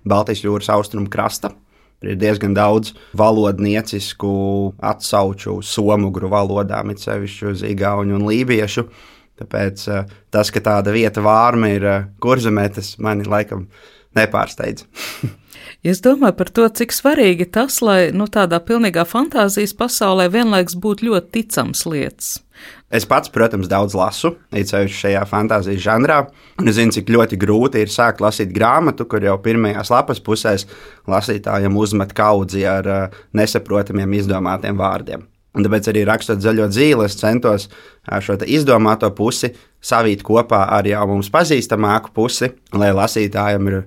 Baltijas 0.09 0.45
jūras 0.45 0.71
austrumu 0.73 1.11
krasta. 1.13 1.55
Ir 2.01 2.17
diezgan 2.17 2.55
daudz 2.57 2.95
valodniecisku 3.21 4.31
atsauču 4.89 5.59
somugru 5.61 6.31
valodām, 6.33 6.95
it 6.95 7.03
sevišķi 7.03 7.49
uz 7.51 7.65
igauņu 7.69 8.17
un 8.17 8.25
lībiešu. 8.25 8.87
Tāpēc 9.41 9.83
tas, 10.33 10.53
ka 10.53 10.63
tāda 10.65 10.93
vieta 10.97 11.21
vārma 11.25 11.69
ir 11.73 11.87
kurzemē, 12.21 12.67
tas 12.77 12.95
mani 13.01 13.29
laikam 13.29 13.67
nepārsteidz. 14.19 14.87
Es 15.81 16.03
domāju 16.05 16.35
par 16.37 16.51
to, 16.53 16.67
cik 16.77 16.93
svarīgi 16.93 17.47
tas, 17.55 17.79
lai 17.81 18.11
nu, 18.13 18.27
tādā 18.29 18.59
pilnīgā 18.61 19.07
fantāzijas 19.09 19.73
pasaulē 19.79 20.27
vienlaikus 20.29 20.77
būtu 20.77 21.07
ļoti 21.09 21.31
ticams 21.33 21.87
lietas. 21.89 22.35
Es 22.93 23.07
pats, 23.09 23.31
protams, 23.33 23.69
daudz 23.71 23.95
lasu, 23.97 24.35
īpaši 24.53 24.99
šajā 24.99 25.23
fantāzijas 25.31 25.81
žanrā. 25.81 26.19
Es 26.61 26.77
zinu, 26.77 26.93
cik 26.93 27.09
ļoti 27.15 27.39
grūti 27.41 27.81
ir 27.81 27.93
sākt 27.93 28.21
lasīt 28.21 28.53
grāmatu, 28.53 29.07
kur 29.09 29.25
jau 29.25 29.39
pirmajās 29.41 29.93
lapas 29.95 30.21
pusēs 30.21 30.67
lasītājiem 31.09 31.79
uzmet 31.81 32.13
kaudzi 32.19 32.67
ar 32.69 32.91
uh, 32.91 33.23
nesaprotamiem, 33.41 34.19
izdomātiem 34.21 34.77
vārdiem. 34.77 35.25
Un 35.57 35.65
tāpēc 35.67 35.89
arī 35.91 36.03
rakstot 36.07 36.43
zaļo 36.45 36.69
dzīvi, 36.71 37.07
es 37.09 37.17
centos 37.19 37.71
šo 38.23 38.37
izdomāto 38.47 39.09
pusi 39.17 39.51
savīt 39.83 40.21
kopā 40.27 40.61
ar 40.77 40.87
jau 40.87 41.07
mums 41.11 41.33
pazīstamāku 41.33 42.13
pusi, 42.15 42.53
lai 42.77 42.93
lasītājiem 42.95 43.73
ir 43.73 43.81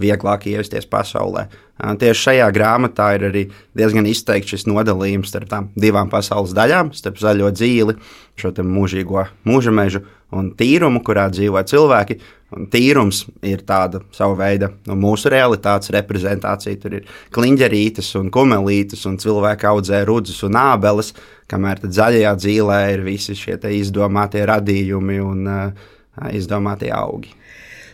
vieglāk 0.00 0.46
ievesties 0.50 0.88
pasaulē. 0.90 1.46
Tieši 1.80 2.20
šajā 2.26 2.48
grāmatā 2.52 3.06
ir 3.16 3.26
arī 3.30 3.42
diezgan 3.78 4.08
izteikts 4.08 4.52
šis 4.52 4.66
nodalījums 4.68 5.30
starp 5.32 5.48
tām 5.48 5.68
divām 5.80 6.10
pasaules 6.12 6.52
daļām, 6.56 6.92
starp 6.96 7.20
zaļo 7.22 7.52
dzīvi, 7.56 7.96
šo 8.40 8.52
mūžīgo 8.66 9.24
mūža 9.48 9.72
mežu 9.72 10.02
un 10.36 10.52
tīrumu, 10.56 11.02
kurā 11.06 11.28
dzīvo 11.32 11.62
cilvēki. 11.66 12.18
Un 12.50 12.66
tīrums 12.66 13.22
ir 13.46 13.60
tāda 13.62 14.00
sava 14.14 14.34
veida 14.40 14.72
nu, 14.88 14.96
mūsu 14.98 15.30
realitātes 15.30 15.92
reprezentācija. 15.94 16.80
Tur 16.82 16.96
ir 16.98 17.06
kliņģerītes 17.34 18.08
un 18.18 18.30
kumelītes, 18.34 19.04
un 19.06 19.20
cilvēki 19.22 19.68
audzē 19.70 20.02
rudzus 20.08 20.42
un 20.48 20.58
ābeles, 20.58 21.12
kamēr 21.50 21.84
zaļajā 21.86 22.34
dzīvē 22.42 22.80
ir 22.96 23.04
visi 23.06 23.38
šie 23.38 23.54
izdomātie 23.78 24.42
radījumi 24.50 25.20
un 25.22 25.46
uh, 25.46 25.86
izdomātie 26.34 26.90
augi. 26.94 27.36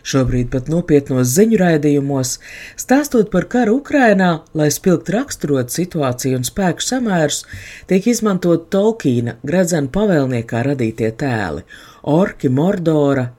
Šobrīd 0.07 0.47
pat 0.53 0.69
nopietnos 0.71 1.33
ziņu 1.35 1.57
raidījumos, 1.59 2.37
stāstot 2.79 3.27
par 3.31 3.43
karu 3.51 3.73
Ukrainā, 3.81 4.29
lai 4.55 4.69
spilgt 4.71 5.09
raksturot 5.11 5.73
situāciju 5.73 6.37
un 6.39 6.45
spēku 6.47 6.85
samērus, 6.85 7.41
tiek 7.89 8.07
izmantot 8.07 8.69
Tolkiena 8.71 9.35
gradzena 9.43 9.91
pavēlniekā 9.97 10.61
radītie 10.69 11.09
tēli- 11.23 11.65
orki, 12.19 12.47
Mordora. 12.47 13.33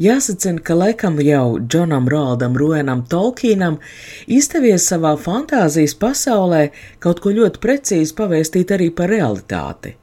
Jāsacina, 0.00 0.64
ka 0.64 0.74
laikam 0.74 1.20
jau 1.20 1.58
Džonam 1.60 2.08
Roaldam 2.08 2.56
Ruenam 2.56 3.04
Tolkienam 3.12 3.76
izdevies 4.26 4.88
savā 4.88 5.12
fantāzijas 5.20 5.98
pasaulē 6.00 6.70
kaut 6.98 7.20
ko 7.20 7.36
ļoti 7.42 7.60
precīzi 7.60 8.16
pavēstīt 8.16 8.72
arī 8.72 8.88
par 8.94 9.12
realitāti. 9.12 9.96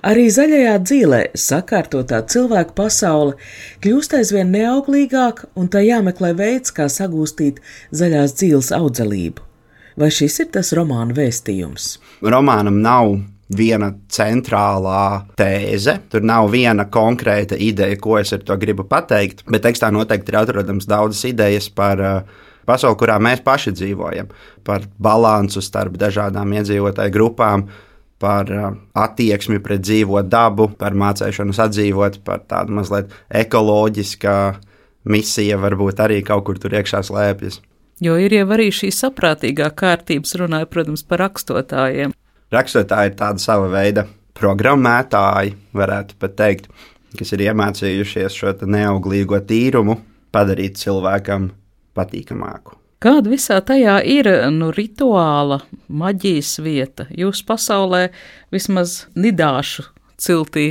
Arī 0.00 0.30
zaļajā 0.32 0.76
dzīvē 0.80 1.20
sakārtotā 1.36 2.22
cilvēka 2.32 2.72
pasaule 2.78 3.34
kļūst 3.84 4.14
aizvien 4.16 4.48
neauglīgāka, 4.54 5.50
un 5.60 5.68
tā 5.68 5.82
jāmeklē 5.84 6.32
veids, 6.38 6.72
kā 6.72 6.88
sagūstīt 6.88 7.60
zaļās 7.92 8.36
dzīves 8.40 8.70
audzelību. 8.76 9.44
Vai 10.00 10.08
šis 10.14 10.38
ir 10.40 10.48
tas 10.54 10.72
romāna 10.72 11.12
vēstījums? 11.16 11.98
Romānam 12.24 12.78
nav 12.80 13.18
viena 13.52 13.90
centrālā 14.08 15.26
tēze. 15.36 15.98
Tur 16.08 16.24
nav 16.24 16.48
viena 16.54 16.86
konkrēta 16.88 17.58
ideja, 17.60 17.98
ko 18.00 18.16
es 18.20 18.32
ar 18.32 18.44
to 18.46 18.56
gribu 18.62 18.86
pateikt, 18.88 19.44
bet 19.50 19.66
tekstā 19.66 19.90
noteikti 19.92 20.32
ir 20.32 20.40
atrodams 20.40 20.88
daudzas 20.88 21.26
idejas 21.28 21.68
par 21.68 22.00
uh, 22.00 22.40
pasauli, 22.64 22.96
kurā 23.02 23.18
mēs 23.20 23.44
paši 23.44 23.74
dzīvojam, 23.76 24.30
par 24.64 24.86
balansu 25.02 25.60
starp 25.64 25.98
dažādām 26.00 26.56
iedzīvotāju 26.60 27.14
grupām, 27.18 27.66
par 28.20 28.50
uh, 28.52 28.70
attieksmi 29.00 29.60
pret 29.64 29.82
dzīvo 29.84 30.20
dabu, 30.28 30.68
par 30.80 30.96
mācīšanu 30.98 31.56
sadzīvot, 31.56 32.20
par 32.26 32.44
tādu 32.50 32.76
mazliet 32.76 33.12
ekoloģisku 33.42 34.36
misiju, 35.10 35.58
varbūt 35.64 36.02
arī 36.04 36.20
kaut 36.26 36.44
kur 36.48 36.60
tur 36.60 36.76
iekšā 36.76 37.02
slēpjas. 37.08 37.60
Jo 38.00 38.16
ir 38.20 38.32
jau 38.32 38.46
arī 38.54 38.70
šī 38.72 38.88
saprātīgā 38.96 39.68
kārtības 39.76 40.32
runāja, 40.40 40.68
protams, 40.68 41.04
par 41.04 41.20
rakstotājiem. 41.26 42.14
Rakstotāji 42.52 43.12
ir 43.12 43.18
tāda 43.18 43.42
sava 43.42 43.68
veida 43.72 44.06
programmētāji, 44.40 45.54
varētu 45.76 46.16
pat 46.20 46.36
teikt, 46.38 46.70
kas 47.18 47.34
ir 47.36 47.44
iemācījušies 47.50 48.40
šo 48.40 48.54
neauglīgo 48.64 49.40
tīrumu 49.44 50.00
padarīt 50.32 50.80
cilvēkam 50.80 51.50
patīkamāku. 51.96 52.79
Kāda 53.00 53.30
visā 53.32 53.56
tajā 53.64 53.94
ir 54.04 54.26
nu, 54.52 54.66
rituāla, 54.76 55.62
maģijas 55.88 56.58
vieta? 56.60 57.06
Jūsu 57.16 57.46
pasaulē 57.48 58.02
vismaz 58.52 59.06
nidāšu 59.16 59.86
ciltī 60.20 60.66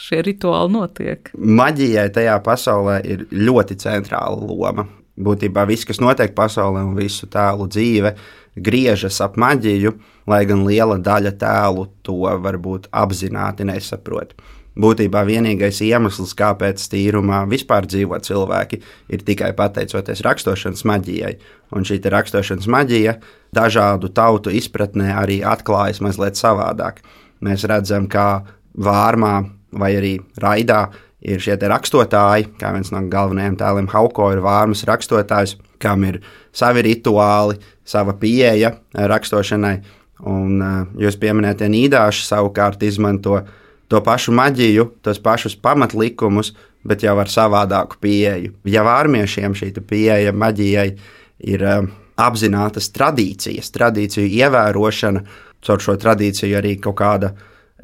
šie 0.00 0.22
rituāli 0.24 0.72
notiek. 0.72 1.28
Maģijai 1.36 2.06
tajā 2.16 2.38
pasaulē 2.46 3.02
ir 3.04 3.26
ļoti 3.28 3.76
centrāla 3.84 4.40
loma. 4.40 4.86
būtībā 5.14 5.62
viss, 5.68 5.84
kas 5.84 6.00
notiek 6.00 6.32
pasaulē 6.34 6.80
un 6.88 6.96
visu 6.96 7.28
tēlu 7.30 7.68
dzīve, 7.68 8.14
griežas 8.56 9.20
ap 9.20 9.36
maģiju, 9.36 9.92
lai 10.26 10.40
gan 10.48 10.64
liela 10.66 10.96
daļa 10.98 11.36
tēlu 11.38 11.84
to 12.02 12.16
varbūt 12.16 12.88
apzināti 12.90 13.68
nesaprot. 13.68 14.32
Būtībā 14.74 15.22
vienīgais 15.22 15.78
iemesls, 15.86 16.32
kāpēc 16.34 16.82
tīrumā 16.90 17.44
vispār 17.46 17.86
dzīvo 17.86 18.18
cilvēki, 18.26 18.80
ir 19.14 19.22
tikai 19.22 19.52
pateicoties 19.54 20.24
raksturošanas 20.26 20.82
maģijai. 20.90 21.36
Un 21.74 21.86
šī 21.86 22.00
raksturošanas 22.10 22.66
maģija 22.74 23.14
dažādu 23.54 24.10
tautu 24.14 24.50
izpratnē 24.50 25.12
arī 25.14 25.40
atklājas 25.46 26.02
mazliet 26.02 26.40
savādāk. 26.40 27.04
Mēs 27.44 27.66
redzam, 27.70 28.08
kā 28.10 28.42
vārmā 28.74 29.36
vai 29.78 29.94
arī 29.98 30.14
raidā 30.42 30.88
ir 31.24 31.40
šie 31.40 31.56
rakstotāji, 31.56 32.50
kā 32.60 32.74
viens 32.74 32.90
no 32.92 33.00
galvenajiem 33.10 33.56
tēliem 33.60 33.90
Hauko 33.94 34.32
ir 34.34 34.42
vārmas 34.44 34.84
rakstotājs, 34.88 35.56
kam 35.78 36.04
ir 36.04 36.20
savi 36.52 36.84
rituāli, 36.84 37.60
sava 37.84 38.14
pieeja 38.18 38.74
rakstošanai. 38.94 39.76
Un 40.30 40.60
jūs 41.00 41.16
pieminētie 41.20 41.68
nīdāši 41.68 42.26
savukārt 42.26 42.82
izmanto 42.86 43.40
to 43.88 44.00
pašu 44.04 44.34
maģiju, 44.34 44.88
tos 45.04 45.20
pašus 45.22 45.56
pamatlikumus, 45.60 46.52
bet 46.84 47.04
jau 47.04 47.16
ar 47.20 47.30
savādāku 47.32 48.00
pieeju. 48.00 48.54
Ja 48.68 48.84
vārmiešiem 48.86 49.56
šī 49.56 49.72
pieeja 49.88 50.34
maģijai 50.36 50.88
ir 51.44 51.64
uh, 51.64 51.88
apzinātas 52.20 52.90
tradīcijas, 52.94 53.72
tradīciju 53.74 54.28
ievērošana, 54.28 55.24
caur 55.64 55.82
šo 55.82 55.96
tradīciju 56.00 56.58
arī 56.60 56.76
kaut 56.82 56.98
kāda 57.00 57.32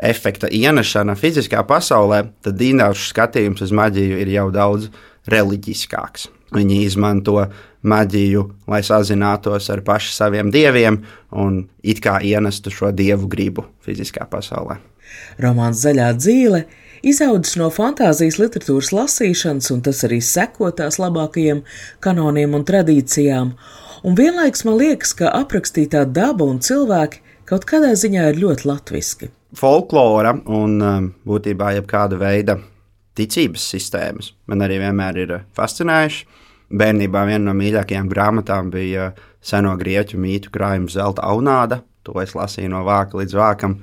efekta 0.00 0.48
ienešana 0.52 1.16
fiziskā 1.18 1.62
pasaulē, 1.68 2.22
tad 2.44 2.58
dīnāšu 2.60 3.10
skatījums 3.10 3.64
uz 3.66 3.72
maģiju 3.76 4.20
ir 4.22 4.34
jau 4.36 4.48
daudz 4.54 4.88
reliģiskāks. 5.30 6.28
Viņi 6.54 6.84
izmanto 6.86 7.44
maģiju, 7.82 8.44
lai 8.68 8.82
sazinātos 8.84 9.70
ar 9.72 9.82
pašiem 9.86 10.16
saviem 10.16 10.52
dieviem 10.52 11.00
un 11.30 11.64
it 11.82 12.02
kā 12.04 12.18
ienestu 12.24 12.72
šo 12.74 12.92
dievu 12.92 13.28
gribu 13.30 13.66
fiziskā 13.84 14.26
pasaulē. 14.30 14.78
Romāns 15.40 15.82
Zaļā 15.84 16.10
dzīve 16.18 16.64
izaudzis 17.06 17.56
no 17.60 17.70
fantāzijas 17.72 18.38
literatūras 18.40 18.92
lasīšanas, 18.94 19.70
un 19.74 19.82
tas 19.86 20.04
arī 20.06 20.20
sekotās 20.24 21.00
labākajiem 21.00 21.64
kanoniem 22.04 22.54
un 22.58 22.66
tradīcijām. 22.68 23.54
Un 24.04 24.16
vienlaiks 24.16 24.64
man 24.64 24.78
liekas, 24.80 25.12
ka 25.16 25.32
aprakstītā 25.40 26.06
daba 26.08 26.46
un 26.48 26.60
cilvēki 26.64 27.24
kaut 27.48 27.66
kādā 27.68 27.92
ziņā 27.98 28.30
ir 28.30 28.40
ļoti 28.44 28.68
latviski. 28.68 29.30
Folklora 29.56 30.36
un 30.46 30.76
um, 30.78 31.08
būtībā 31.26 31.72
jebkāda 31.80 32.20
veida 32.20 32.60
ticības 33.18 33.64
sistēmas 33.72 34.30
man 34.46 34.62
arī 34.64 34.78
vienmēr 34.84 35.18
ir 35.24 35.34
fascinējušas. 35.58 36.38
Bērnībā 36.70 37.24
viena 37.26 37.48
no 37.48 37.54
mīļākajām 37.58 38.10
grāmatām 38.10 38.70
bija 38.70 39.10
seno 39.42 39.72
grieķu 39.78 40.20
mītu 40.22 40.52
krājuma 40.54 40.92
zelta 40.92 41.24
aunāda. 41.26 41.80
To 42.06 42.14
es 42.22 42.36
lasīju 42.36 42.70
no 42.72 42.84
vāka 42.86 43.18
līdz 43.18 43.34
vākam. 43.36 43.80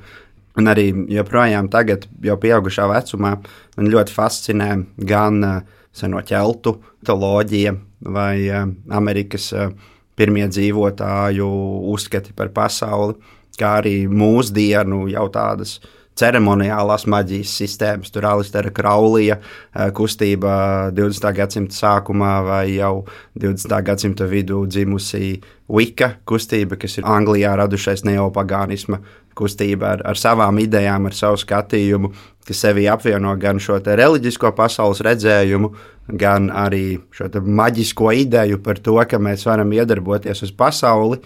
Un 0.58 0.72
arī 0.72 0.88
joprojām 1.14 1.68
tagad, 1.70 2.08
jau 2.24 2.38
pieaugušā 2.42 2.88
vecumā, 2.90 3.36
man 3.78 3.92
ļoti 3.94 4.16
fascinē 4.16 4.70
gan 5.06 5.44
uh, 5.46 5.60
seno 5.94 6.24
ķeltu 6.26 6.74
teoloģija 7.06 7.76
vai 8.08 8.34
uh, 8.48 8.66
Amerikas 8.98 9.52
pirmie 10.18 10.48
dzīvotāju 10.50 11.48
uzskati 11.94 12.34
par 12.34 12.50
pasauli, 12.56 13.20
kā 13.60 13.78
arī 13.84 14.08
mūsdienu 14.10 15.06
jau 15.12 15.28
tādas 15.34 15.78
ceremoniālās 16.18 17.06
maģijas 17.10 17.54
sistēmas. 17.62 18.12
Tur 18.14 18.26
Alistera 18.30 18.72
Kraulija 18.74 19.40
kustība 19.98 20.56
20. 20.96 21.30
gadsimta 21.38 21.78
sākumā 21.78 22.34
vai 22.48 22.64
jau 22.78 23.06
20. 23.40 23.78
gadsimta 23.86 24.28
vidū 24.30 24.64
dzimusī 24.70 25.38
Wicca 25.68 26.14
kustība, 26.28 26.78
kas 26.80 26.98
ir 26.98 27.08
Anglijā 27.08 27.52
radušais 27.60 28.06
neopagānisma 28.08 29.02
kustība 29.38 29.94
ar, 29.96 30.04
ar 30.08 30.18
savām 30.18 30.58
idejām, 30.64 31.10
ar 31.10 31.16
savu 31.16 31.38
skatījumu, 31.42 32.12
kas 32.48 32.64
sevi 32.64 32.88
apvieno 32.90 33.36
gan 33.40 33.60
šo 33.62 33.78
reliģisko 33.84 34.54
pasaules 34.58 35.04
redzējumu, 35.06 35.72
gan 36.18 36.48
arī 36.56 36.98
šo 37.14 37.30
maģisko 37.44 38.14
ideju 38.24 38.62
par 38.64 38.80
to, 38.80 38.96
ka 39.10 39.20
mēs 39.22 39.46
varam 39.46 39.76
iedarboties 39.76 40.46
uz 40.48 40.56
pasauli 40.56 41.20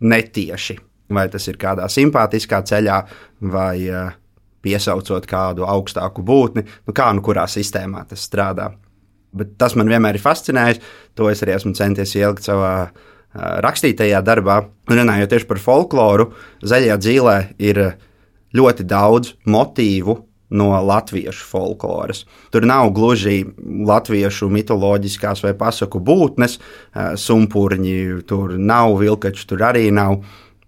netieši. 0.00 0.78
Vai 1.08 1.24
tas 1.32 1.46
ir 1.48 1.56
kādā 1.56 1.86
simpātiskā 1.88 2.60
ceļā, 2.68 2.96
vai 3.48 3.76
uh, 3.88 4.10
piesaucot 4.68 5.26
kādu 5.28 5.66
augstāku 5.68 6.24
būtni, 6.26 6.66
nu 6.86 6.96
kā 6.96 7.10
nu 7.16 7.24
kurā 7.24 7.48
sistēmā 7.48 8.04
tas 8.10 8.28
strādā. 8.28 8.72
Bet 9.36 9.56
tas 9.60 9.74
man 9.76 9.90
vienmēr 9.90 10.16
ir 10.16 10.24
fascinējis. 10.24 10.80
To 11.18 11.28
es 11.32 11.42
arī 11.44 11.56
esmu 11.56 11.74
centies 11.76 12.14
ielikt 12.16 12.46
savā 12.46 12.90
rakstītajā 13.36 14.22
darbā, 14.24 14.62
runājot 14.88 15.32
tieši 15.32 15.48
par 15.50 15.60
folkloru, 15.62 16.30
zaļajā 16.64 16.96
dzīvē 17.02 17.36
ir 17.60 17.82
ļoti 18.56 18.86
daudz 18.88 19.34
motīvu 19.44 20.16
no 20.56 20.70
latviešu 20.80 21.44
folkloras. 21.44 22.22
Tur 22.52 22.64
nav 22.68 22.88
gluži 22.96 23.42
latviešu 23.88 24.48
mitoloģiskās 24.52 25.44
vai 25.44 25.52
pasaku 25.58 26.00
būtnes, 26.00 26.56
sumpurņi, 27.20 27.98
tur 28.28 28.56
nav 28.56 28.96
vilkaču, 29.02 29.44
tur 29.50 29.66
arī 29.68 29.90
nav, 29.92 30.22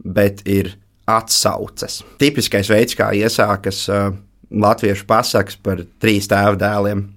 bet 0.04 0.44
ir 0.44 0.74
atsauces. 1.10 2.00
Tipiskais 2.20 2.70
veids, 2.70 2.96
kā 2.98 3.10
iesākas 3.18 3.86
latviešu 4.50 5.06
pasakas 5.08 5.58
par 5.62 5.82
trīs 6.02 6.28
tēvu 6.30 6.58
dēliem 6.60 7.08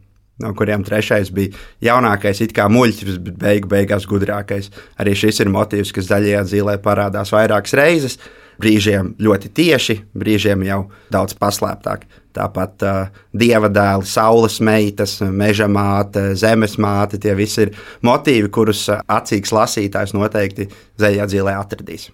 no 0.43 0.53
kuriem 0.57 0.83
trešais 0.85 1.31
bija 1.33 1.53
jaunākais, 1.83 2.41
it 2.43 2.53
kā 2.55 2.67
muļķis, 2.71 3.19
bet 3.23 3.37
beigu 3.41 3.69
beigās 3.71 4.07
gudrākais. 4.09 4.71
Arī 5.01 5.15
šis 5.17 5.43
ir 5.43 5.51
motīvs, 5.53 5.93
kas 5.95 6.09
zaļajā 6.09 6.45
zīlē 6.49 6.79
parādās 6.83 7.33
vairākas 7.33 7.77
reizes. 7.79 8.17
Brīžiem 8.61 9.15
ļoti 9.23 9.49
tieši, 9.57 9.95
brīžiem 10.17 10.61
jau 10.67 10.83
daudz 11.13 11.33
paslēptāk. 11.39 12.05
Tāpat 12.33 12.85
uh, 12.85 13.21
dieva 13.33 13.69
dēli, 13.69 14.09
saules 14.09 14.59
meitas, 14.61 15.19
meža 15.25 15.67
māte, 15.69 16.31
zemes 16.37 16.77
māte, 16.81 17.21
tie 17.21 17.33
visi 17.37 17.67
ir 17.67 17.75
motīvi, 18.05 18.53
kurus 18.53 18.87
acīgs 18.93 19.53
lasītājs 19.53 20.17
noteikti 20.17 20.69
zaļajā 21.01 21.31
dzīvē 21.33 21.61
atradīs. 21.61 22.11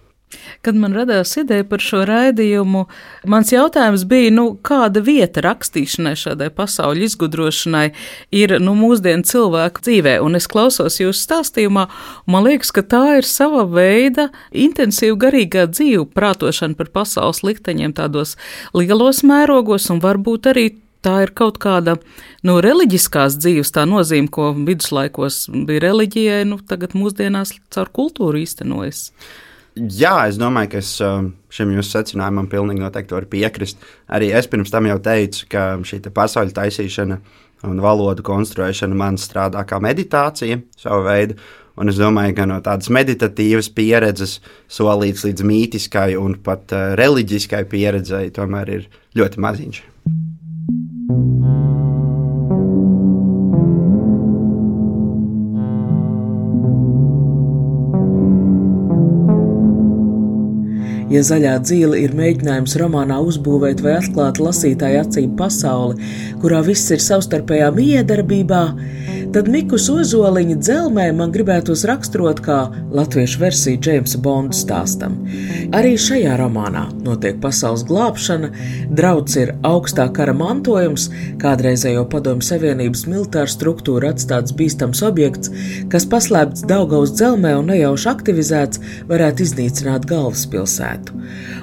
Kad 0.62 0.76
man 0.78 0.94
radās 0.94 1.32
ideja 1.40 1.64
par 1.66 1.82
šo 1.82 2.02
raidījumu, 2.08 2.84
mans 3.30 3.52
jautājums 3.52 4.04
bija, 4.08 4.30
nu, 4.34 4.46
kāda 4.66 5.02
vieta 5.04 5.42
rakstīšanai, 5.44 6.14
šādai 6.18 6.50
pasaules 6.54 7.10
izgudrošanai 7.10 7.86
ir 8.34 8.56
nu, 8.62 8.76
mūsdienu 8.78 9.26
cilvēku 9.26 9.84
dzīvē. 9.86 10.18
Un 10.24 10.38
es 10.38 10.46
klausos 10.50 11.00
jūsu 11.02 11.18
stāstījumā, 11.24 11.86
un 12.26 12.36
man 12.36 12.46
liekas, 12.46 12.70
ka 12.76 12.84
tā 12.86 13.04
ir 13.20 13.28
sava 13.28 13.64
veida 13.68 14.28
intensīva 14.52 15.18
garīgā 15.26 15.66
dzīve, 15.72 16.06
prātošana 16.14 16.78
par 16.78 16.92
pasaules 16.94 17.42
likteņiem 17.46 17.96
tādos 17.98 18.36
lielos 18.76 19.24
mērogos, 19.26 19.90
un 19.90 20.02
varbūt 20.04 20.52
arī 20.54 20.68
tā 21.04 21.20
ir 21.24 21.32
kaut 21.36 21.58
kāda 21.62 21.96
no 22.44 22.56
nu, 22.56 22.60
reliģiskās 22.64 23.38
dzīves 23.40 23.72
tā 23.74 23.86
nozīme, 23.88 24.30
ko 24.32 24.52
viduslaikos 24.56 25.46
bija 25.68 25.86
reliģijai, 25.88 26.42
nu 26.48 26.60
tagad 26.60 26.96
mūsdienās 26.98 27.56
caur 27.72 27.92
kultūru 27.96 28.42
īstenojas. 28.44 29.08
Jā, 29.78 30.26
es 30.26 30.38
domāju, 30.40 30.72
ka 30.72 30.80
es 30.80 30.90
um, 31.04 31.30
šim 31.52 31.70
jūsu 31.76 31.94
secinājumam 31.94 32.48
pilnīgi 32.50 32.82
noteikti 32.82 33.14
varu 33.14 33.28
piekrist. 33.30 33.78
Arī 34.10 34.32
es 34.34 34.48
pirms 34.50 34.72
tam 34.72 34.88
jau 34.90 34.98
teicu, 35.02 35.46
ka 35.52 35.64
šī 35.86 36.02
pasaules 36.10 36.56
taisīšana 36.56 37.20
un 37.68 37.82
valodu 37.84 38.24
konstruēšana 38.26 38.96
man 38.96 39.18
strādā 39.20 39.62
kā 39.68 39.78
meditācija 39.82 40.58
savu 40.80 41.06
veidu. 41.06 41.38
Un 41.80 41.88
es 41.88 42.00
domāju, 42.00 42.34
ka 42.36 42.48
no 42.50 42.58
tādas 42.64 42.90
meditatīvas 42.92 43.70
pieredzes 43.72 44.40
solīts 44.68 45.22
līdz 45.24 45.46
mītiskai 45.46 46.10
un 46.18 46.34
pat 46.44 46.74
uh, 46.74 46.90
reliģiskai 46.98 47.62
pieredzei 47.70 48.34
tomēr 48.36 48.74
ir 48.74 48.88
ļoti 49.16 49.46
maziņš. 49.46 49.84
Ja 61.10 61.24
zaļā 61.26 61.56
dzīve 61.64 61.98
ir 61.98 62.12
mēģinājums 62.14 62.76
romānā 62.78 63.16
uzbūvēt 63.26 63.80
vai 63.82 63.96
atklāt 63.98 64.38
lasītāju 64.38 65.00
acīm 65.00 65.32
pasauli, 65.38 65.98
kurā 66.38 66.60
viss 66.62 66.92
ir 66.94 67.02
savstarpējā 67.02 67.72
miedarbībā, 67.74 68.60
tad 69.34 69.48
Mikus 69.48 69.84
Ozoliņa 69.92 70.56
dzelmē 70.58 71.04
man 71.14 71.30
gribētos 71.34 71.84
raksturot 71.86 72.40
kā 72.42 72.56
latviešu 72.94 73.38
versiju 73.42 73.78
Džeimsa 73.82 74.18
Bonda 74.22 74.56
stāstam. 74.56 75.14
Arī 75.76 75.92
šajā 76.00 76.34
romānā 76.40 76.86
notiek 77.04 77.38
pasaules 77.42 77.84
glābšana, 77.86 78.50
drauds 78.98 79.36
ir 79.38 79.52
augstā 79.66 80.08
kara 80.14 80.34
mantojums, 80.34 81.08
kādreizējo 81.42 82.06
padomju 82.10 82.48
Savienības 82.48 83.04
militāra 83.10 83.50
struktūra 83.50 84.10
atstāts 84.14 84.54
bīstams 84.56 85.04
objekts, 85.06 85.52
kas 85.92 86.08
paslēpts 86.10 86.66
Daugaus 86.70 87.14
dzelmē 87.14 87.54
un 87.60 87.70
nejauši 87.70 88.10
aktivizēts, 88.10 88.82
varētu 89.10 89.46
iznīcināt 89.46 90.10
galvaspilsētu. 90.10 91.20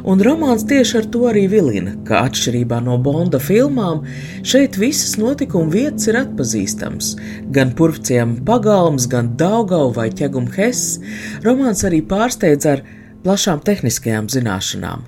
Un 0.07 0.23
romāns 0.23 0.63
tieši 0.67 1.01
ar 1.01 1.09
to 1.11 1.25
arī 1.27 1.47
vilina, 1.51 1.97
ka 2.07 2.23
atšķirībā 2.29 2.79
no 2.85 2.95
Bonda 3.03 3.41
filmām, 3.43 4.05
šeit 4.47 4.79
visas 4.79 5.17
notikuma 5.19 5.67
vietas 5.73 6.07
ir 6.07 6.21
atpazīstamas 6.21 7.15
Gan 7.57 7.71
Purvciem 7.73 8.35
pagalms, 8.45 9.07
gan 9.09 9.31
Daugau 9.33 9.87
vai 9.95 10.11
Ķegum 10.13 10.45
Hess, 10.53 10.99
romāns 11.41 11.81
arī 11.87 12.03
pārsteidz 12.05 12.67
ar 12.69 12.83
plašām 13.23 13.63
tehniskajām 13.65 14.27
zināšanām. 14.29 15.07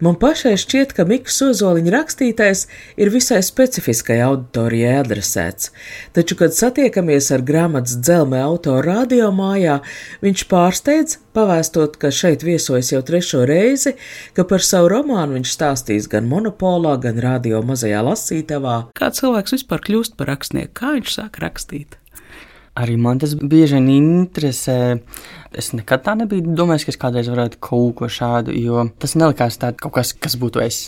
Man 0.00 0.16
pašai 0.20 0.54
šķiet, 0.60 0.94
ka 0.96 1.04
Mikas 1.08 1.40
Ozoliņa 1.44 1.92
rakstītais 1.94 2.64
ir 2.96 3.12
visai 3.12 3.42
specifiskai 3.44 4.18
auditorijai 4.24 4.96
adresēts, 5.02 5.72
taču, 6.16 6.38
kad 6.40 6.56
satiekamies 6.56 7.30
ar 7.34 7.44
grāmatas 7.46 7.98
dzelmē 8.00 8.42
autoru 8.46 8.86
radio 8.88 9.30
mājā, 9.34 9.80
viņš 10.24 10.46
pārsteidz, 10.50 11.18
pavēstot, 11.36 11.96
ka 12.00 12.12
šeit 12.14 12.44
viesojas 12.46 12.92
jau 12.94 13.02
trešo 13.06 13.46
reizi, 13.48 13.96
ka 14.36 14.46
par 14.48 14.64
savu 14.64 14.92
romānu 14.92 15.38
viņš 15.38 15.56
stāstīs 15.56 16.10
gan 16.12 16.28
monopolā, 16.30 16.98
gan 17.02 17.20
radio 17.22 17.62
mazajā 17.66 18.04
lasītavā. 18.08 18.78
Kā 18.98 19.12
cilvēks 19.14 19.58
vispār 19.58 19.84
kļūst 19.88 20.16
par 20.18 20.32
rakstnieku? 20.34 20.76
Kā 20.82 20.96
viņš 20.98 21.18
sāk 21.18 21.42
rakstīt? 21.42 22.01
Arī 22.80 22.96
man 22.96 23.18
tas 23.20 23.34
bieži 23.36 23.76
vien 23.76 23.88
interesē. 23.92 24.76
Es 25.52 25.74
nekad 25.76 26.06
tā 26.06 26.14
nebiju 26.16 26.54
domājis, 26.56 26.86
ka 26.86 26.92
es 26.94 27.00
kādreiz 27.00 27.28
varētu 27.28 27.60
kaut 27.60 27.98
ko 27.98 28.08
šādu, 28.08 28.54
jo 28.56 28.86
tas 29.02 29.12
nelikās 29.20 29.60
tāds 29.60 29.82
kaut 29.82 29.92
kas, 29.98 30.14
kas 30.16 30.38
būtu 30.40 30.62
es. 30.64 30.86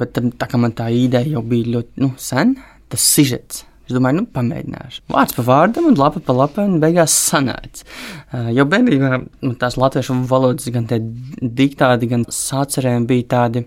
Bet 0.00 0.18
tā 0.18 0.48
kā 0.50 0.58
man 0.58 0.74
tā 0.74 0.88
ideja 0.90 1.36
jau 1.36 1.44
bija 1.46 1.76
ļoti 1.76 2.02
nu, 2.02 2.10
sen, 2.18 2.56
tas 2.90 3.04
sižets. 3.06 3.64
Es 3.86 3.94
domāju, 3.94 4.20
nu, 4.20 4.26
pamēģināšu. 4.30 5.00
Vārds 5.10 5.34
pa 5.34 5.42
vārdam, 5.46 5.88
un 5.90 5.96
lapa 5.98 6.20
pa 6.22 6.34
lapai, 6.34 6.66
un 6.70 6.82
beigās 6.82 7.14
sanāca. 7.30 7.86
Uh, 8.30 8.50
jau 8.54 8.66
bērnībā 8.70 9.16
nu, 9.18 9.54
tās 9.58 9.74
latviešu 9.78 10.14
valodas, 10.30 10.68
gan 10.70 10.86
tie 10.90 11.00
diktāti, 11.42 12.10
gan 12.10 12.22
sacerējumi 12.26 13.10
bija 13.10 13.26
tādi 13.34 13.64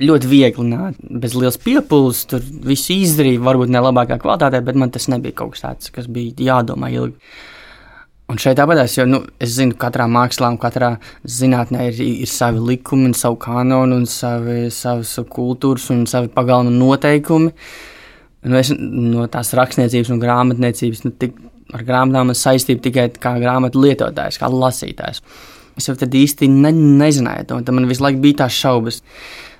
ļoti 0.00 0.30
viegli 0.30 0.68
nākt, 0.70 1.02
bez 1.22 1.34
liels 1.38 1.58
piepūles. 1.62 2.24
Tur 2.30 2.44
viss 2.66 2.90
izdarīja, 2.92 3.42
varbūt 3.44 3.72
ne 3.72 3.82
labākā 3.84 4.18
kvalitātē, 4.22 4.62
bet 4.64 4.78
man 4.78 4.92
tas 4.94 5.08
nebija 5.12 5.36
kaut 5.40 5.54
kas 5.56 5.64
tāds, 5.64 5.92
kas 5.94 6.08
bija 6.12 6.34
jādomā 6.50 6.92
ilgi. 6.94 7.16
Un 8.26 8.40
šeit 8.42 8.58
tāpat 8.58 8.80
jo 8.90 9.04
nu, 9.06 9.20
es 9.38 9.52
zinu, 9.54 9.76
ka 9.76 9.86
katrā 9.86 10.08
mākslā 10.10 10.48
un 10.50 10.58
katrā 10.58 10.96
zinātnē 11.30 11.84
ir, 11.92 12.00
ir 12.24 12.30
savi 12.30 12.58
likumi, 12.58 13.12
savu 13.14 13.38
kanonu, 13.38 14.00
savi, 14.10 14.64
savas 14.74 15.12
kultūras 15.30 15.86
un 15.94 16.02
savi 16.10 16.32
pagalma 16.34 16.72
noteikumi. 16.74 17.52
Nu, 18.46 18.58
es 18.58 18.72
no 18.74 19.28
tās 19.30 19.52
rakstniecības 19.58 20.10
un 20.10 20.22
grāmatniecības 20.22 21.04
nu, 21.06 21.12
tik, 21.22 21.38
ar 21.74 21.86
grāmatām 21.86 22.34
saistību 22.34 22.82
tikai 22.82 23.06
kā 23.14 23.36
grāmatu 23.42 23.82
lietotājs, 23.82 24.40
kā 24.42 24.50
lasītājs. 24.50 25.22
Es 25.76 25.90
jau 25.90 25.96
tad 25.98 26.14
īsti 26.16 26.48
ne, 26.48 26.70
nezināju, 26.72 27.58
un 27.58 27.76
man 27.76 27.88
visu 27.90 28.04
laiku 28.04 28.22
bija 28.22 28.44
tās 28.44 28.56
šaubas. 28.56 29.02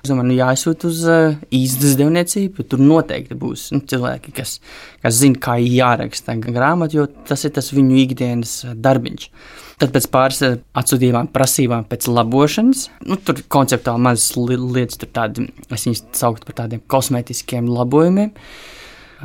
Es 0.01 0.09
domāju, 0.09 0.29
nu, 0.29 0.35
jāaizsūta 0.37 0.87
uz 0.89 1.01
uh, 1.09 1.35
īstas 1.53 1.97
devniecību. 1.99 2.63
Tur 2.69 2.81
noteikti 2.81 3.37
būs 3.37 3.67
nu, 3.73 3.81
cilvēki, 3.91 4.33
kas, 4.37 4.57
kas 5.03 5.17
zina, 5.19 5.37
kā 5.41 5.57
jāraksta 5.61 6.37
grāmatu, 6.41 7.01
jo 7.01 7.05
tas 7.27 7.45
ir 7.45 7.53
tas 7.53 7.69
viņu 7.73 7.99
ikdienas 8.01 8.53
uh, 8.65 8.75
darbiņš. 8.77 9.27
Tad 9.81 9.93
pēc 9.93 10.07
pāris 10.13 10.41
uh, 10.47 10.55
atsūtījumām, 10.79 11.29
prasībām 11.33 11.85
pēc 11.89 12.07
labošanas, 12.09 12.87
nu, 13.09 13.19
tur 13.21 13.43
konceptuāli 13.57 14.05
mazas 14.07 14.31
li 14.39 14.57
lietas, 14.57 15.01
tur 15.01 15.11
tādi, 15.13 15.49
es 15.67 15.85
viņus 15.89 16.05
sauktu 16.17 16.49
par 16.49 16.61
tādiem 16.63 16.81
kosmētiskiem 16.93 17.69
labojumiem. 17.73 18.31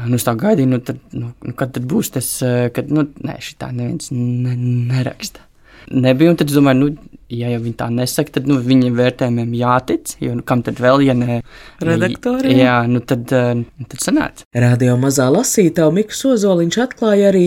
Nu, 0.09 0.17
es 0.17 0.25
tā 0.25 0.35
gaidīju, 0.41 0.73
nu, 0.73 0.83
tad, 0.85 1.01
nu, 1.13 1.31
nu, 1.45 1.55
kad 1.57 1.73
tad 1.77 1.89
būs 1.89 2.13
tas, 2.17 2.35
kad, 2.75 2.93
nu, 2.93 3.07
nē, 3.25 3.39
šī 3.45 3.57
tā 3.61 3.71
neviens 3.77 4.09
ne, 4.13 4.57
neraksta 4.89 5.45
nebija. 5.91 6.37
Tad 6.39 6.53
es 6.53 6.57
domāju, 6.59 6.81
nu, 6.81 7.19
ja 7.33 7.51
jau 7.53 7.61
viņi 7.65 7.77
tā 7.81 7.89
nesaka, 7.93 8.37
tad 8.39 8.49
nu, 8.51 8.59
viņiem 8.63 8.97
vērtējumiem 8.99 9.53
jātic. 9.59 10.15
Jo 10.23 10.37
nu, 10.39 10.47
kam 10.47 10.65
tad 10.67 10.81
vēl, 10.83 11.05
ja 11.09 11.17
ne 11.19 11.41
redaktori? 11.83 12.57
Jā, 12.59 12.83
nu 12.91 13.03
tad, 13.05 13.33
uh, 13.35 13.63
tad 13.89 14.05
sanāca. 14.05 14.49
Radio 14.55 14.97
mazā 15.01 15.29
lasītāja 15.33 15.93
Mikls 15.95 16.25
Ozoliņš 16.33 16.81
atklāja 16.87 17.31
arī, 17.33 17.47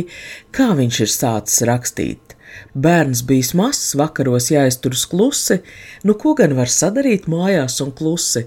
kā 0.55 0.71
viņš 0.77 1.03
ir 1.05 1.13
sācis 1.13 1.67
rakstīt. 1.69 2.35
Bērns 2.75 3.21
bijis 3.27 3.53
mazs, 3.55 3.93
vakaros 3.99 4.49
jāizturas 4.51 5.05
klusi, 5.11 5.61
nu 6.07 6.15
ko 6.19 6.33
gan 6.39 6.55
var 6.57 6.71
sadarīt 6.71 7.29
mājās 7.31 7.79
un 7.83 7.91
klusi? 7.95 8.45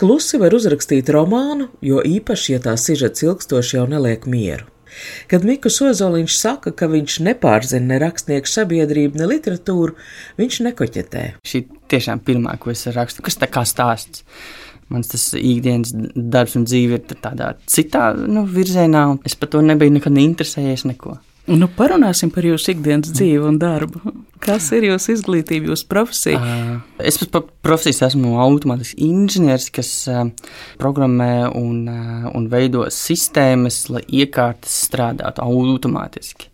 Klusi 0.00 0.40
var 0.40 0.56
uzrakstīt 0.56 1.12
romānu, 1.12 1.70
jo 1.84 2.00
īpaši, 2.04 2.56
ja 2.56 2.62
tā 2.68 2.76
sižets 2.80 3.24
ilgstoši 3.26 3.78
jau 3.78 3.86
neliek 3.90 4.28
mieru. 4.28 4.68
Kad 5.30 5.46
Mikus 5.46 5.80
Ozoliņš 5.84 6.36
saka, 6.38 6.72
ka 6.76 6.88
viņš 6.92 7.18
nepārzina 7.26 7.94
ne 7.94 7.98
rakstnieku 8.02 8.50
sabiedrību, 8.50 9.20
ne 9.20 9.30
literatūru, 9.32 9.96
viņš 10.40 10.60
nekoķetē. 10.68 11.26
Šī 11.46 11.64
tiešām 11.92 12.22
pirmā, 12.26 12.56
ko 12.60 12.72
es 12.74 12.86
rakstu, 12.94 13.24
kas 13.26 13.38
tā 13.40 13.50
kā 13.50 13.66
stāsts. 13.68 14.24
Mans 14.92 15.08
tas 15.10 15.32
ikdienas 15.34 15.90
darbs 16.14 16.54
un 16.58 16.66
dzīve 16.68 17.00
ir 17.00 17.16
tādā 17.18 17.56
citā 17.66 18.12
nu, 18.14 18.44
virzienā, 18.46 19.02
un 19.10 19.18
es 19.26 19.34
par 19.34 19.50
to 19.50 19.62
nebiju 19.64 19.96
nekad 19.96 20.20
interesējies 20.22 20.86
neko. 20.86 21.16
Nu, 21.46 21.68
parunāsim 21.70 22.32
par 22.34 22.46
jūsu 22.46 22.72
ikdienas 22.72 23.12
dzīvi 23.14 23.44
un 23.46 23.58
darbu. 23.62 24.00
Kas 24.42 24.66
ir 24.74 24.88
jūsu 24.88 25.14
izglītība, 25.14 25.70
jūsu 25.70 25.86
profesija? 25.88 26.40
Uh, 26.40 26.72
es 26.98 27.20
pēc 27.20 27.52
profesijas 27.64 28.02
esmu 28.10 28.34
automātisks 28.42 28.98
inženieris, 29.06 29.68
kas 29.74 29.92
uh, 30.10 30.24
programmē 30.80 31.46
un, 31.54 31.84
uh, 31.86 32.26
un 32.34 32.50
veido 32.50 32.84
sistēmas, 32.92 33.84
lai 33.94 34.02
iekārtas 34.10 34.74
strādātu 34.88 35.46
automātiski. 35.46 36.50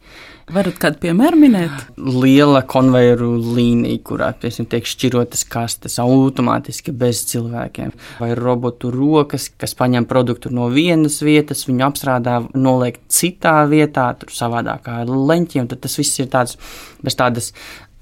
Varat 0.50 0.78
kādu 0.82 0.98
piemēru 1.04 1.38
minēt? 1.38 1.84
Liela 1.96 2.64
konvejeru 2.66 3.28
līnija, 3.38 4.00
kurā 4.02 4.32
piemēram, 4.34 4.66
tiek 4.72 4.88
šķirotas 4.90 5.44
kastes 5.50 6.00
automātiski 6.02 6.94
bez 6.98 7.22
cilvēkiem. 7.30 7.92
Vai 8.18 8.32
robotu 8.38 8.90
rokas, 8.90 9.46
kas 9.54 9.76
paņem 9.78 10.08
produktu 10.10 10.50
no 10.54 10.66
vienas 10.72 11.20
vietas, 11.22 11.62
viņu 11.68 11.86
apstrādā, 11.86 12.40
noliek 12.58 12.98
citā 13.12 13.60
vietā, 13.70 14.08
tur 14.18 14.34
savādākā 14.34 15.02
ar 15.04 15.14
leņķiem. 15.14 15.70
Tad 15.70 15.84
tas 15.86 15.96
viss 16.00 16.22
ir 16.24 16.30
tāds 16.32 16.58
bez 17.06 17.18
tādas 17.18 17.52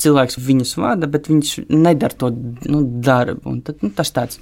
cilvēks 0.01 0.41
viņus 0.41 0.77
vada, 0.81 1.11
bet 1.11 1.29
viņš 1.29 1.55
nedara 1.69 2.17
to 2.17 2.33
nu, 2.33 2.85
darbu. 3.05 3.45
Un 3.53 3.61
tad, 3.67 3.85
nu, 3.85 3.93
tas 3.97 4.13
tāds 4.17 4.41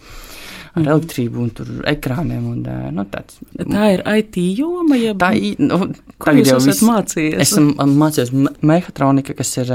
ar 0.75 0.83
mhm. 0.83 0.91
elektrību 0.95 1.45
un 1.45 1.83
ekrāniem. 1.89 2.47
Un, 2.53 2.63
nu, 2.95 3.07
tāds. 3.13 3.41
Tā 3.59 3.91
ir 3.95 4.05
IT 4.19 4.39
joma, 4.59 4.99
ja 4.99 5.15
tā 5.19 5.33
ir. 5.39 5.59
Nu, 5.63 5.91
Tagad 6.19 6.49
jau 6.51 6.59
esat 6.59 6.83
mācījies. 6.83 7.39
Esmu 7.45 7.87
mācījies 7.99 8.33
mehātronika, 8.67 9.37
kas 9.39 9.53
ir 9.61 9.75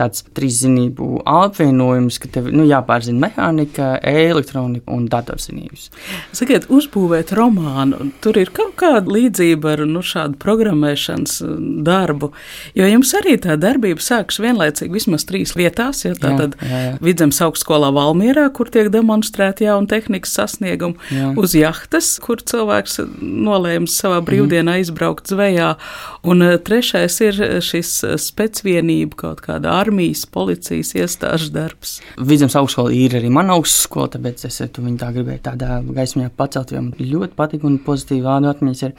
tāds 0.00 0.24
trīszinību 0.36 1.22
apvienojums, 1.28 2.18
ka 2.22 2.30
tev 2.32 2.48
nu, 2.54 2.64
jāpārzina 2.68 3.26
mehānika, 3.26 3.90
elektronika 4.00 4.92
un 4.94 5.04
datorzinības. 5.12 5.90
Sakiet, 6.36 6.68
uzbūvēt 6.72 7.34
romānu, 7.36 8.08
tur 8.24 8.40
ir 8.40 8.52
kaut 8.56 8.74
kāda 8.80 9.12
līdzība 9.12 9.74
ar 9.76 9.84
nu, 9.88 10.00
šādu 10.06 10.38
programmēšanas 10.42 11.38
darbu, 11.84 12.32
jo 12.78 12.88
jums 12.88 13.12
arī 13.20 13.36
tā 13.42 13.58
darbība 13.60 14.02
sākas 14.02 14.40
vienlaicīgi 14.42 14.96
vismaz 14.96 15.26
trīs 15.28 15.54
vietās, 15.58 16.04
ja 16.06 16.14
tā 16.16 16.32
jā, 16.32 16.40
tad 16.40 16.56
jā, 16.60 16.82
jā. 16.86 16.96
Vidzemes 17.04 17.40
augstskolā 17.44 17.92
Valmierā, 17.94 18.48
kur 18.54 18.70
tiek 18.72 18.88
demonstrēta 18.92 19.66
jauna 19.68 19.90
tehnikas 19.92 20.31
sasniegumu, 20.32 20.98
jā. 21.12 21.32
uz 21.38 21.56
jahtas, 21.58 22.14
kur 22.24 22.42
cilvēks 22.42 23.00
nolēma 23.20 23.90
savā 23.90 24.22
brīvdienā 24.24 24.78
mm. 24.78 24.86
izbraukt 24.86 25.32
zvejā, 25.32 25.74
Un 26.22 26.42
eh, 26.42 26.58
trešais 26.62 27.16
ir 27.24 27.38
eh, 27.42 27.56
šis 27.64 27.88
eh, 28.06 28.14
specvienība, 28.20 29.16
kaut 29.24 29.40
kāda 29.42 29.72
armijas, 29.80 30.22
policijas 30.30 30.92
iestāžu 30.94 31.50
darbs. 31.54 31.96
Vidzemes 32.30 32.54
augstskola 32.58 32.94
ir 32.94 33.16
arī 33.18 33.30
mana 33.34 33.56
augstskola, 33.56 34.12
tāpēc 34.14 34.46
es 34.46 34.60
viņu 34.62 35.00
tā 35.00 35.10
gribēju 35.16 35.42
tādā 35.48 35.80
gaismā 35.82 36.28
pacelt, 36.38 36.70
jo 36.70 36.84
man 36.84 36.94
ļoti 36.94 37.34
patīk 37.38 37.66
un 37.66 37.80
pozitīvi 37.82 38.22
vārdu 38.22 38.52
atmiņas 38.52 38.84
ir. 38.86 38.94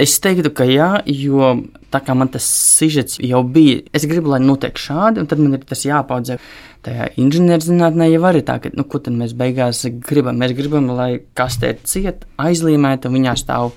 Es 0.00 0.16
teiktu, 0.24 0.54
ka 0.56 0.64
jā, 0.70 0.90
jo 1.04 1.52
tā 1.92 2.00
kā 2.04 2.16
man 2.16 2.32
tas 2.32 2.48
sižets 2.48 3.20
jau 3.20 3.44
bija, 3.44 3.82
es 3.92 4.08
gribu, 4.08 4.32
lai 4.32 4.40
notiek 4.40 4.80
šādi, 4.80 5.20
un 5.20 5.28
tad 5.28 5.44
man 5.44 5.58
ir 5.58 5.68
tas 5.68 5.84
jāpaudzē. 5.84 6.40
Tajā 6.84 7.08
inženierzinātnē 7.16 8.10
jau 8.10 8.24
arī 8.28 8.42
tā, 8.44 8.58
ka, 8.60 8.68
nu, 8.76 8.84
ko 8.84 9.00
tad 9.00 9.16
mēs 9.16 9.32
beigās 9.36 9.84
gribam? 10.04 10.36
Mēs 10.40 10.52
gribam, 10.56 10.90
lai 10.92 11.14
kastē 11.36 11.72
ir 11.72 11.78
cieta, 11.88 12.28
aizlīmēta, 12.44 13.12
viņā 13.12 13.32
stāv 13.40 13.72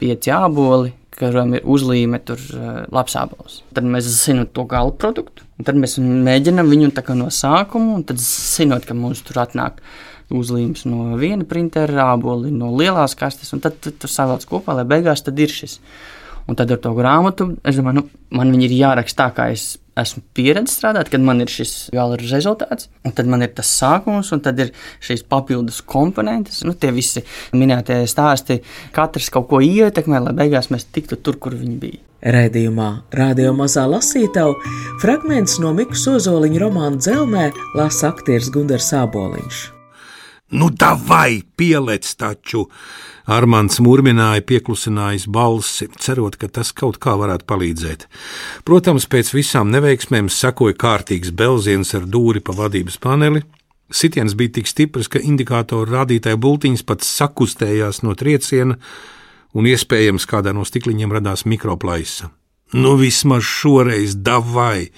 pieci 0.00 0.32
āboli, 0.34 0.90
kuram 1.18 1.54
ir 1.58 1.64
uzlīme, 1.66 2.20
tur 2.26 2.42
uh, 2.54 2.82
labs 2.94 3.16
apelsīns. 3.18 3.62
Tad 3.74 3.86
mēs 3.86 4.10
zinām 4.10 4.50
to 4.54 4.64
gala 4.70 4.94
produktu, 4.94 5.46
un 5.58 5.66
tad 5.66 5.78
mēs 5.78 5.98
mēģinām 6.02 6.70
viņu 6.70 6.92
no 7.18 7.30
sākuma, 7.34 7.98
un 7.98 8.06
tad 8.06 8.22
zinot, 8.22 8.86
ka 8.86 8.94
mums 8.94 9.22
tur 9.26 9.42
atnāk 9.42 9.82
uzlīmes 10.34 10.84
no 10.88 11.16
viena 11.18 11.46
printera, 11.48 12.12
āboli 12.12 12.52
no 12.52 12.70
lielās 12.76 13.16
kastes, 13.18 13.52
un 13.54 13.62
tad 13.64 13.80
tu, 13.80 14.10
savāc 14.10 14.44
kopā, 14.48 14.76
lai 14.76 14.86
beigās 14.88 15.24
tad 15.24 15.38
ir 15.40 15.52
šis. 15.52 15.78
Un 16.48 16.56
tad 16.56 16.70
ar 16.72 16.80
to 16.80 16.94
grāmatu, 16.96 17.50
es 17.66 17.76
domāju, 17.76 18.00
nu, 18.00 18.04
man 18.38 18.52
viņi 18.54 18.68
ir 18.68 18.76
jāraksta 18.78 19.26
tā, 19.26 19.32
kā 19.36 19.48
es 19.52 19.74
esmu 20.02 20.22
pieredzējis 20.36 20.78
strādāt, 20.80 21.10
kad 21.12 21.24
man 21.24 21.42
ir 21.44 21.52
šis 21.52 21.74
gala 21.94 22.18
rezultāts, 22.20 22.88
un 23.06 23.14
tad 23.16 23.30
man 23.30 23.44
ir 23.44 23.52
tas 23.56 23.70
sākums, 23.80 24.32
un 24.34 24.42
tad 24.44 24.60
ir 24.62 24.72
šīs 25.04 25.24
papildus 25.28 25.80
komponentes. 25.86 26.62
Nu, 26.66 26.74
tie 26.74 26.92
visi 26.94 27.24
minētie 27.56 28.02
stāsti, 28.10 28.60
katrs 28.96 29.30
kaut 29.34 29.48
ko 29.52 29.62
ietekmē, 29.64 30.22
lai 30.26 30.36
beigās 30.42 30.70
mēs 30.74 30.88
tiktu 30.92 31.20
tur, 31.22 31.40
kur 31.42 31.56
viņi 31.58 31.80
bija. 31.80 32.04
Raidījumā 32.18 32.88
Rādio 33.14 33.52
mazā 33.54 33.84
lasītava 33.86 34.56
fragments 34.98 35.60
no 35.62 35.70
Mikls 35.76 36.02
Ozoliņa 36.10 36.64
romāna 36.64 36.98
Dzelmē 36.98 37.48
lasa 37.78 38.10
aktieris 38.10 38.50
Gundars 38.50 38.90
Āboliņš. 38.98 39.77
Nu, 40.48 40.70
tā 40.72 40.94
vai 40.96 41.42
pielec 41.60 42.08
taču! 42.16 42.64
Armāns 43.28 43.82
murmināja, 43.84 44.40
pieklusinājis 44.48 45.26
balsi, 45.28 45.90
cerot, 46.00 46.38
ka 46.40 46.48
tas 46.48 46.70
kaut 46.72 46.96
kā 46.96 47.12
varētu 47.20 47.44
palīdzēt. 47.44 48.06
Protams, 48.64 49.04
pēc 49.12 49.34
visām 49.36 49.68
neveiksmēm 49.74 50.30
sekoja 50.32 50.78
kārtīgs 50.80 51.34
belziens 51.36 51.92
ar 51.98 52.06
dūri 52.08 52.40
pa 52.40 52.56
vadības 52.56 52.96
paneli. 53.04 53.42
Sitiens 53.92 54.32
bija 54.36 54.54
tik 54.56 54.72
stiprs, 54.72 55.10
ka 55.12 55.20
indikātoru 55.20 55.92
rādītāja 55.92 56.40
bultiņas 56.40 56.86
pat 56.88 57.04
sakustējās 57.04 58.00
no 58.08 58.16
trieciena, 58.16 58.78
un 59.52 59.68
iespējams 59.68 60.24
kādā 60.28 60.56
no 60.56 60.64
stikliņiem 60.64 61.12
radās 61.12 61.44
mikroplaisa. 61.44 62.30
Nu, 62.72 62.96
vismaz 62.96 63.44
šoreiz 63.44 64.16
davai! 64.16 64.88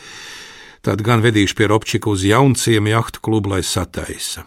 Tad 0.87 1.03
gan 1.03 1.27
vedīšu 1.27 1.59
pie 1.59 1.67
Robčika 1.75 2.15
uz 2.15 2.23
jaunciem 2.25 2.87
jahtu 2.95 3.19
klubu, 3.27 3.51
lai 3.57 3.63
sataisa. 3.67 4.47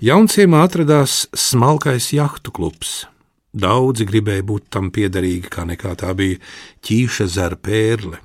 Jaunciemā 0.00 0.62
atradās 0.64 1.26
smalkais 1.36 2.06
jahtu 2.16 2.48
klubs. 2.56 3.02
Daudzi 3.52 4.06
gribēja 4.08 4.46
būt 4.48 4.70
tam 4.72 4.86
piederīgi, 4.96 5.50
kā 5.52 5.66
nekā 5.68 5.92
tā 6.00 6.14
bija 6.16 6.38
ķīša 6.88 7.26
zara 7.28 7.58
pērle. 7.60 8.16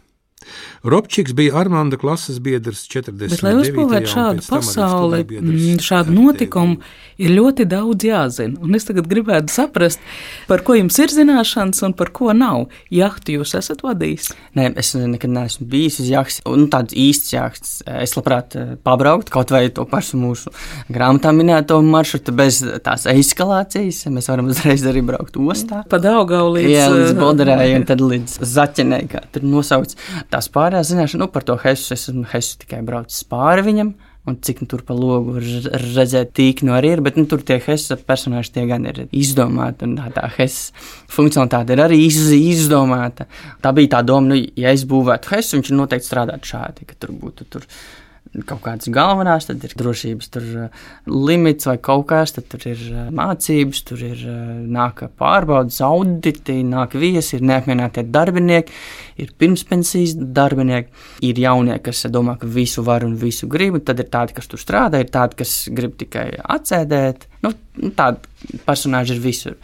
Robčiks 0.86 1.34
bija 1.38 1.56
Armānda 1.62 1.98
klases 2.02 2.40
biedrs 2.44 2.86
40. 2.92 3.34
Bet, 3.34 3.44
lai 3.46 3.56
uzbūvētu 3.60 4.12
šādu 4.12 4.46
pasauli, 4.50 5.24
mm, 5.26 5.82
šādu 5.84 6.14
notikumu, 6.16 6.78
ir 7.22 7.32
ļoti 7.36 7.66
daudz 7.72 8.06
jāzina. 8.08 8.60
Un 8.64 8.76
es 8.78 8.88
tagad 8.88 9.08
gribētu 9.10 9.54
saprast, 9.54 10.02
par 10.50 10.64
ko 10.68 10.76
jums 10.78 10.98
ir 11.00 11.14
zināšanas 11.14 11.82
un 11.88 11.96
par 11.98 12.12
ko 12.16 12.34
nav. 12.36 12.68
Jahtu 12.94 13.38
jūs 13.38 13.56
esat 13.58 13.84
vadījis? 13.86 14.32
Nē, 14.58 14.72
es 14.80 14.94
nekad 15.00 15.32
neesmu 15.32 15.68
bijis 15.72 16.00
uz 16.04 16.12
jahtas, 16.12 16.42
un 16.50 16.68
tāds 16.72 16.96
īsts 16.96 17.34
jahts. 17.34 17.76
Es 18.02 18.16
labprāt 18.18 18.58
eh, 18.60 18.76
pabrauktu 18.84 19.34
kaut 19.34 19.54
vai 19.54 19.68
to 19.74 19.86
pašu 19.90 20.20
mūsu 20.20 20.52
grāmatā 20.92 21.32
minēto 21.36 21.80
maršrutu 21.86 22.36
bez 22.36 22.62
tās 22.86 23.08
eskalācijas. 23.10 24.04
Mēs 24.14 24.30
varam 24.32 24.52
uzreiz 24.52 24.86
arī 24.88 25.04
braukt 25.06 25.40
ostā. 25.40 25.84
Pa 25.90 26.00
Daugau 26.04 26.50
līdz, 26.56 26.72
Jā, 26.72 26.88
līdz 26.94 27.16
Bolderē 27.20 27.58
un 27.78 27.88
tad 27.88 28.04
līdz 28.04 28.38
Zaķenē, 28.56 29.02
kā 29.12 29.24
tur 29.34 29.46
nosaukts. 29.48 29.98
Tās 30.36 30.50
pārējās 30.52 30.90
zināšanas, 30.92 31.22
nu, 31.22 31.30
par 31.32 31.46
to 31.48 31.56
Hesu 31.62 31.94
es 31.96 32.10
esmu 32.10 32.26
Hesu 32.28 32.58
tikai 32.60 32.82
braucis 32.84 33.24
pāri 33.30 33.64
viņam. 33.64 33.94
Un 34.28 34.36
cik 34.44 34.64
nu, 34.64 34.68
tur 34.68 34.82
pa 34.84 34.96
logu 34.98 35.38
redzēt, 35.40 36.34
tīkni 36.36 36.74
arī 36.76 36.96
ir, 36.96 37.02
bet 37.06 37.16
nu, 37.16 37.24
tur 37.30 37.44
tie 37.46 37.56
Hesa 37.64 37.96
personāļi 37.96 38.52
tie 38.52 38.66
gan 38.68 38.84
ir 38.90 39.04
izdomāti. 39.16 39.88
Un 39.88 39.94
tā, 40.00 40.10
tā 40.18 40.26
Hesa 40.36 40.74
funkcionalitāte 41.16 41.78
ir 41.78 41.84
arī 41.86 42.02
iz, 42.10 42.18
izdomāta. 42.36 43.30
Tā 43.64 43.72
bija 43.78 43.94
tā 43.94 44.02
doma, 44.10 44.34
nu, 44.34 44.42
ja 44.60 44.76
es 44.76 44.84
būvētu 44.90 45.32
Hesu, 45.32 45.60
viņš 45.62 45.72
noteikti 45.78 46.10
strādātu 46.10 46.52
šādi, 46.52 46.90
ka 46.90 47.00
tur 47.00 47.16
būtu 47.22 47.48
tur 47.56 47.70
kaut 48.48 48.62
kādas 48.66 48.90
galvenās, 48.94 49.48
tad 49.48 49.64
ir 49.64 49.76
drošības 49.80 50.32
tur, 50.34 50.46
uh, 50.66 50.86
limits 51.08 51.70
vai 51.70 51.78
kaut 51.84 52.08
kas, 52.10 52.36
tad 52.36 52.50
tur 52.52 52.66
ir 52.68 52.82
uh, 52.92 53.08
mācības, 53.16 53.84
tur 53.88 54.04
ir 54.06 54.22
uh, 54.28 54.36
nāk 54.76 55.06
pārbaudas, 55.20 55.80
auditi, 55.86 56.60
nāk 56.68 56.98
viesi, 57.00 57.38
ir 57.38 57.46
neapmienātie 57.48 58.06
darbinieki, 58.12 58.76
ir 59.24 59.34
pirmspensijas 59.40 60.16
darbinieki, 60.36 60.92
ir 61.30 61.44
jaunie, 61.46 61.78
kas 61.86 62.06
domā, 62.12 62.38
ka 62.42 62.50
visu 62.50 62.84
var 62.86 63.08
un 63.08 63.16
visu 63.20 63.50
grib, 63.52 63.80
tad 63.86 64.04
ir 64.04 64.12
tādi, 64.12 64.36
kas 64.38 64.52
tur 64.52 64.62
strādā, 64.62 65.02
ir 65.02 65.12
tādi, 65.14 65.40
kas 65.44 65.58
grib 65.76 65.96
tikai 66.02 66.30
atsēdēt. 66.44 67.30
Nu, 67.46 67.54
tādi 67.96 68.60
personāļi 68.66 69.16
ir 69.16 69.22
visur 69.24 69.60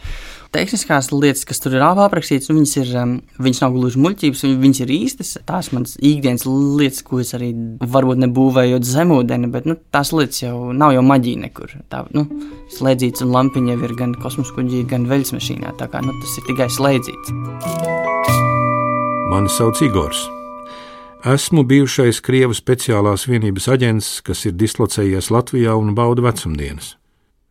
tehniskās 0.52 1.10
lietas, 1.14 1.44
kas 1.48 1.62
tur 1.62 1.76
ir 1.76 1.84
aprakstītas, 1.84 2.50
nu, 2.50 2.58
viņas, 2.60 2.74
ir, 2.82 2.90
um, 3.00 3.14
viņas 3.42 3.62
nav 3.64 3.76
gluži 3.76 4.02
muļķības, 4.04 4.44
viņas 4.62 4.82
ir 4.84 4.92
īstas. 4.94 5.32
Tās 5.48 5.70
manas 5.74 5.96
ikdienas 5.98 6.44
lietas, 6.48 7.02
ko 7.06 7.22
es 7.22 7.32
arī 7.36 7.52
varbūt 7.80 8.22
nebūvējot 8.26 8.86
zemūdeni, 8.88 9.50
bet 9.54 9.68
nu, 9.68 9.78
tās 9.94 10.12
lietas 10.16 10.44
jau 10.44 10.56
nav 10.76 10.94
jau 10.96 11.04
maģija 11.06 11.44
nekur. 11.46 11.74
Tā, 11.92 12.04
nu, 12.16 12.26
slēdzīts 12.76 13.24
un 13.24 13.32
lampiņa 13.36 13.74
jau 13.74 13.88
ir 13.88 13.96
gan 13.98 14.14
kosmosa 14.20 14.54
kuģī, 14.58 14.84
gan 14.92 15.08
veļas 15.10 15.34
mašīnā. 15.38 15.74
Tā 15.80 15.88
kā 15.92 16.04
nu, 16.04 16.14
tas 16.22 16.38
ir 16.38 16.48
tikai 16.50 16.68
slēdzīts. 16.72 17.34
Mani 19.32 19.52
sauc 19.52 19.80
Igors. 19.84 20.26
Esmu 21.22 21.62
bijušais 21.70 22.18
Krievijas 22.20 22.58
speciālās 22.58 23.28
vienības 23.30 23.68
aģents, 23.70 24.16
kas 24.26 24.42
ir 24.48 24.58
dislocējies 24.58 25.30
Latvijā 25.30 25.76
un 25.78 25.94
bauda 25.94 26.26
vecumdienas. 26.26 26.96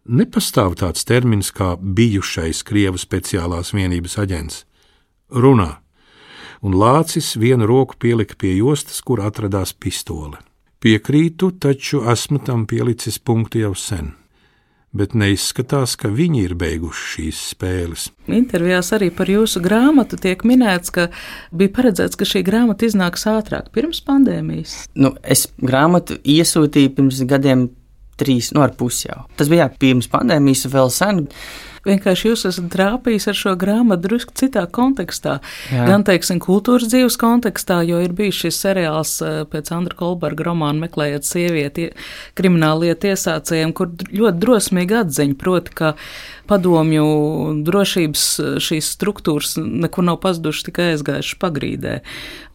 Nepastāv 0.10 0.76
tāds 0.80 1.06
termins 1.06 1.52
kā 1.54 1.76
bijušais 1.78 2.64
Krievijas 2.66 3.06
speciālās 3.06 3.74
vienības 3.76 4.18
aģents. 4.18 4.64
Runā, 5.32 5.76
un 6.66 6.78
Lācis 6.78 7.36
vienu 7.38 7.68
roku 7.70 8.00
pielika 8.02 8.36
pie 8.36 8.56
jostas, 8.58 9.02
kur 9.06 9.22
atradās 9.22 9.74
pistole. 9.78 10.42
Piekrītu, 10.82 11.52
taču 11.62 12.02
esmu 12.10 12.42
tam 12.42 12.66
pielicis 12.66 13.22
punktu 13.22 13.62
jau 13.62 13.76
sen 13.78 14.16
bet 14.92 15.14
neizskatās, 15.16 15.96
ka 16.00 16.12
viņi 16.12 16.44
ir 16.46 16.56
beiguši 16.60 17.06
šīs 17.14 17.42
spēles. 17.54 18.08
Intervijās 18.32 18.92
arī 18.96 19.08
par 19.16 19.32
jūsu 19.32 19.62
grāmatu 19.64 20.20
tiek 20.20 20.44
minēts, 20.48 20.92
ka 20.94 21.08
bija 21.56 21.72
paredzēts, 21.78 22.20
ka 22.20 22.28
šī 22.28 22.44
grāmata 22.48 22.88
iznāks 22.88 23.24
ātrāk, 23.32 23.72
pirms 23.76 24.04
pandēmijas. 24.08 24.76
Nu, 25.00 25.14
es 25.24 25.48
grāmatu 25.64 26.20
iesūtīju 26.20 26.96
pirms 26.98 27.24
gadiem 27.30 27.70
trīs, 28.22 28.52
nu, 28.56 28.64
ar 28.66 28.76
pusi 28.78 29.10
jau. 29.10 29.24
Tas 29.40 29.52
bija 29.52 29.66
jā, 29.66 29.76
pirms 29.82 30.10
pandēmijas, 30.12 30.68
vēl 30.72 30.94
sen. 30.94 31.26
Vienkārši 31.88 32.28
jūs 32.30 32.46
esat 32.50 32.68
trāpījis 32.74 33.30
ar 33.32 33.38
šo 33.38 33.56
grāmatu 33.60 34.06
drusku 34.06 34.36
citā 34.38 34.68
kontekstā. 34.70 35.40
Jā. 35.74 35.88
Gan, 35.90 36.06
teiksim, 36.08 36.42
kultūras 36.44 36.92
dzīves 36.92 37.18
kontekstā, 37.22 37.80
jo 37.88 38.02
ir 38.04 38.14
bijis 38.18 38.44
šis 38.44 38.60
seriāls 38.66 39.16
eh, 39.26 39.42
pēc 39.50 39.72
Andra 39.74 39.98
Kolberga 39.98 40.52
romāna 40.52 40.86
Meklējot 40.86 41.26
sievieti 41.26 41.90
krimināla 42.38 42.88
lietu 42.88 43.12
iesācējiem, 43.14 43.74
kur 43.78 43.90
ļoti 44.12 44.44
drosmīgi 44.44 45.00
atziņa, 45.02 45.40
proti, 45.42 45.76
ka 45.82 45.96
padomju 46.52 47.06
drošības 47.66 48.24
šīs 48.64 48.90
struktūras 48.98 49.56
nekur 49.62 50.06
nav 50.08 50.20
pazudušas, 50.24 50.68
tikai 50.68 50.90
aizgājušas 50.94 51.40
pagrīdē. 51.42 52.00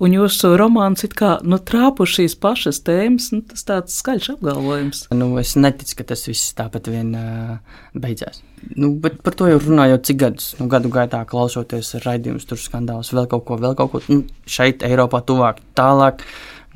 Un 0.02 0.16
jūsu 0.16 0.52
romāns 0.60 1.06
it 1.06 1.16
kā 1.18 1.36
nu, 1.46 1.58
trāpuši 1.58 2.20
šīs 2.20 2.36
pašas 2.42 2.82
tēmas, 2.86 3.30
nu, 3.34 3.42
tas 3.48 3.64
tāds 3.68 3.96
skaļš 4.02 4.34
apgalvojums. 4.36 5.06
Nu, 5.16 5.32
es 5.40 5.56
neticu, 5.58 5.98
ka 6.00 6.10
tas 6.12 6.26
viss 6.28 6.52
tāpat 6.58 6.90
vien 6.92 7.14
uh, 7.16 7.80
beidzās. 7.96 8.42
Nu, 8.76 8.90
bet 9.00 9.20
par 9.24 9.36
to 9.36 9.48
jau 9.50 9.58
runājot, 9.62 10.04
cik 10.08 10.18
gadus, 10.20 10.48
nu, 10.58 10.66
gadu 10.72 10.90
gaitā 10.92 11.22
klausoties 11.28 11.94
raidījumus, 12.04 12.46
tur 12.48 12.60
skandālus, 12.60 13.12
vēl 13.14 13.28
kaut 13.30 13.44
ko, 13.48 13.58
vēl 13.60 13.76
kaut 13.78 13.92
ko. 13.92 14.00
Nu, 14.10 14.24
šeit, 14.48 14.84
Eiropā, 14.86 15.22
tuvāk, 15.26 15.60
tālāk. 15.78 16.24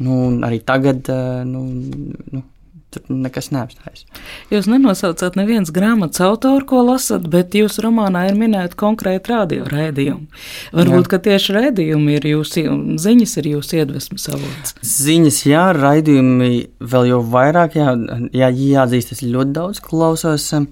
Nu, 0.00 0.16
arī 0.46 0.62
tagad, 0.64 1.08
uh, 1.12 1.42
nu, 1.44 1.64
nu, 2.32 2.42
tur 2.94 3.04
nekas 3.12 3.50
neapstājas. 3.54 4.04
Jūs 4.52 4.68
nenosaucat 4.70 5.36
nevienas 5.38 5.72
grāmatas 5.74 6.22
autoru, 6.26 6.64
ko 6.66 6.82
lasat, 6.88 7.26
bet 7.30 7.54
jūsu 7.56 7.84
romānā 7.86 8.26
ir 8.30 8.38
minēta 8.38 8.78
konkrēti 8.78 9.32
radio 9.32 9.66
raidījumi. 9.70 10.26
Varbūt, 10.76 11.06
jā. 11.06 11.10
ka 11.12 11.20
tieši 11.28 11.56
raidījumi 11.56 12.16
ir 12.18 12.28
jūsu 12.32 12.64
ziņas, 13.00 13.36
ir 13.40 13.50
jūsu 13.54 13.80
iedvesmas 13.80 14.28
avots. 14.32 14.74
Ziņas, 14.86 15.40
jā, 15.48 15.64
raidījumi 15.76 16.50
vēl 16.92 17.10
jau 17.12 17.22
vairāk, 17.34 17.78
jā, 17.78 17.94
jā 18.36 18.50
jāatzīst, 18.50 19.14
es 19.16 19.24
ļoti 19.26 19.54
daudz 19.56 19.82
klausos 19.84 20.48
uh, 20.56 20.66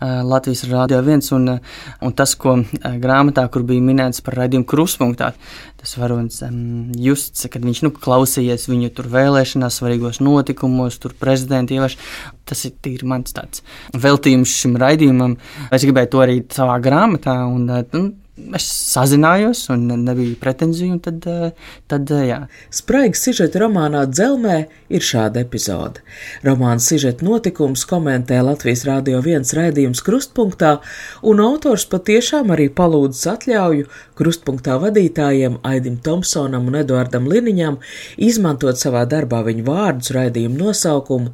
Latvijas 0.00 0.66
radio 0.70 1.00
viens, 1.06 1.30
un, 1.36 1.48
uh, 1.56 1.80
un 2.04 2.14
tas, 2.16 2.34
ko 2.40 2.58
uh, 2.60 2.94
grāmatā, 3.02 3.46
kur 3.52 3.66
bija 3.68 3.84
minēts 3.84 4.24
par 4.26 4.38
raidījumu 4.42 4.68
kruspunktā, 4.68 5.32
tas 5.80 5.96
varonis 5.96 6.42
um, 6.44 6.90
justs, 7.00 7.46
kad 7.52 7.64
viņš 7.64 7.82
nu, 7.86 7.92
klausījies 7.96 8.68
viņu 8.68 8.92
tur 8.96 9.08
vēlēšanās, 9.12 9.80
svarīgos 9.80 10.20
notikumos, 10.24 10.98
tur 11.00 11.16
prezidenta 11.16 11.76
ievēlēšanās. 11.76 12.16
Tas 12.50 12.64
ir 12.66 12.74
tīri 12.82 13.06
mans 13.08 13.32
tāds 13.36 13.64
veltījums 13.94 14.52
šim 14.62 14.76
raidījumam. 14.80 15.36
Es 15.72 15.86
gribēju 15.86 16.12
to 16.12 16.24
arī 16.24 16.40
savā 16.52 16.76
grāmatā. 16.82 17.36
Un, 17.48 17.68
un, 17.96 18.10
es 18.56 18.66
sazinājos, 18.94 19.64
un 19.72 19.86
nebija 20.04 20.36
pretenziju. 20.40 20.98
Tad, 21.02 21.26
eh, 21.26 21.50
tad, 21.88 22.10
eh, 22.10 22.26
jā. 22.30 22.38
Spraigs 22.70 23.22
sižeta 23.24 23.60
romānā 23.62 24.06
Dzelmē 24.06 24.66
ir 24.88 25.00
šāda 25.00 25.42
epizode. 25.44 26.02
Romāna 26.44 26.80
sižeta 26.80 27.22
notikums 27.22 27.84
komentē 27.84 28.42
Latvijas 28.44 28.84
Rādio 28.84 29.22
1 29.22 29.54
raidījums 29.54 30.02
Krustpunktā, 30.02 30.80
un 31.22 31.40
autors 31.40 31.86
patiešām 31.86 32.50
arī 32.54 32.68
palūdzas 32.68 33.26
atļauju 33.36 33.86
Krustpunktā 34.18 34.76
vadītājiem 34.82 35.58
Aidim 35.64 35.96
Tomsonam 35.96 36.66
un 36.68 36.74
Eduardam 36.82 37.28
Liniņam 37.30 37.78
izmantot 38.18 38.76
savā 38.76 39.06
darbā 39.08 39.42
viņu 39.46 39.64
vārdus 39.64 40.12
raidījumu 40.16 40.58
nosaukumu. 40.58 41.32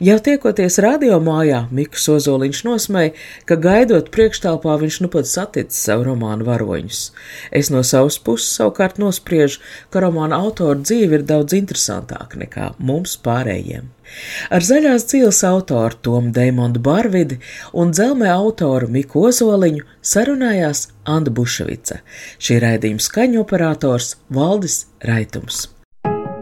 Jau 0.00 0.18
tiekoties 0.18 0.78
radio 0.82 1.20
mājā, 1.20 1.66
Miks 1.70 2.08
Ozoliņš 2.08 2.62
nosmēja, 2.64 3.12
ka 3.44 3.56
gaidot 3.56 4.10
priekštālpā 4.14 4.78
viņš 4.80 5.00
nu 5.04 5.12
pat 5.12 5.28
saticis 5.28 5.84
savu 5.88 6.08
romānu 6.08 6.41
romāna 6.42 6.62
varoņus. 6.62 7.12
Es 7.50 7.70
no 7.70 7.82
savas 7.82 8.18
puses 8.18 8.52
savukārt 8.56 8.98
nospriežu, 8.98 9.60
ka 9.90 10.00
romāna 10.00 10.38
autora 10.38 10.80
dzīve 10.80 11.20
ir 11.20 11.26
daudz 11.26 11.52
interesantāka 11.54 12.38
nekā 12.38 12.74
mums 12.78 13.16
pārējiem. 13.22 13.90
Ar 14.50 14.60
zaļās 14.60 15.06
dzīves 15.08 15.42
autoru 15.48 15.96
Tomu 16.02 16.32
Deimondu 16.32 16.80
Barvidi 16.80 17.40
un 17.72 17.92
dzelmē 17.92 18.28
autoru 18.28 18.88
Miku 18.88 19.26
Ozoliņu 19.28 19.86
sarunājās 20.02 20.90
Anna 21.04 21.30
Buševica, 21.30 22.02
šī 22.38 22.60
raidījuma 22.60 23.00
skaņu 23.00 23.40
operators 23.40 24.16
Valdis 24.28 24.86
Raitums. 25.00 25.81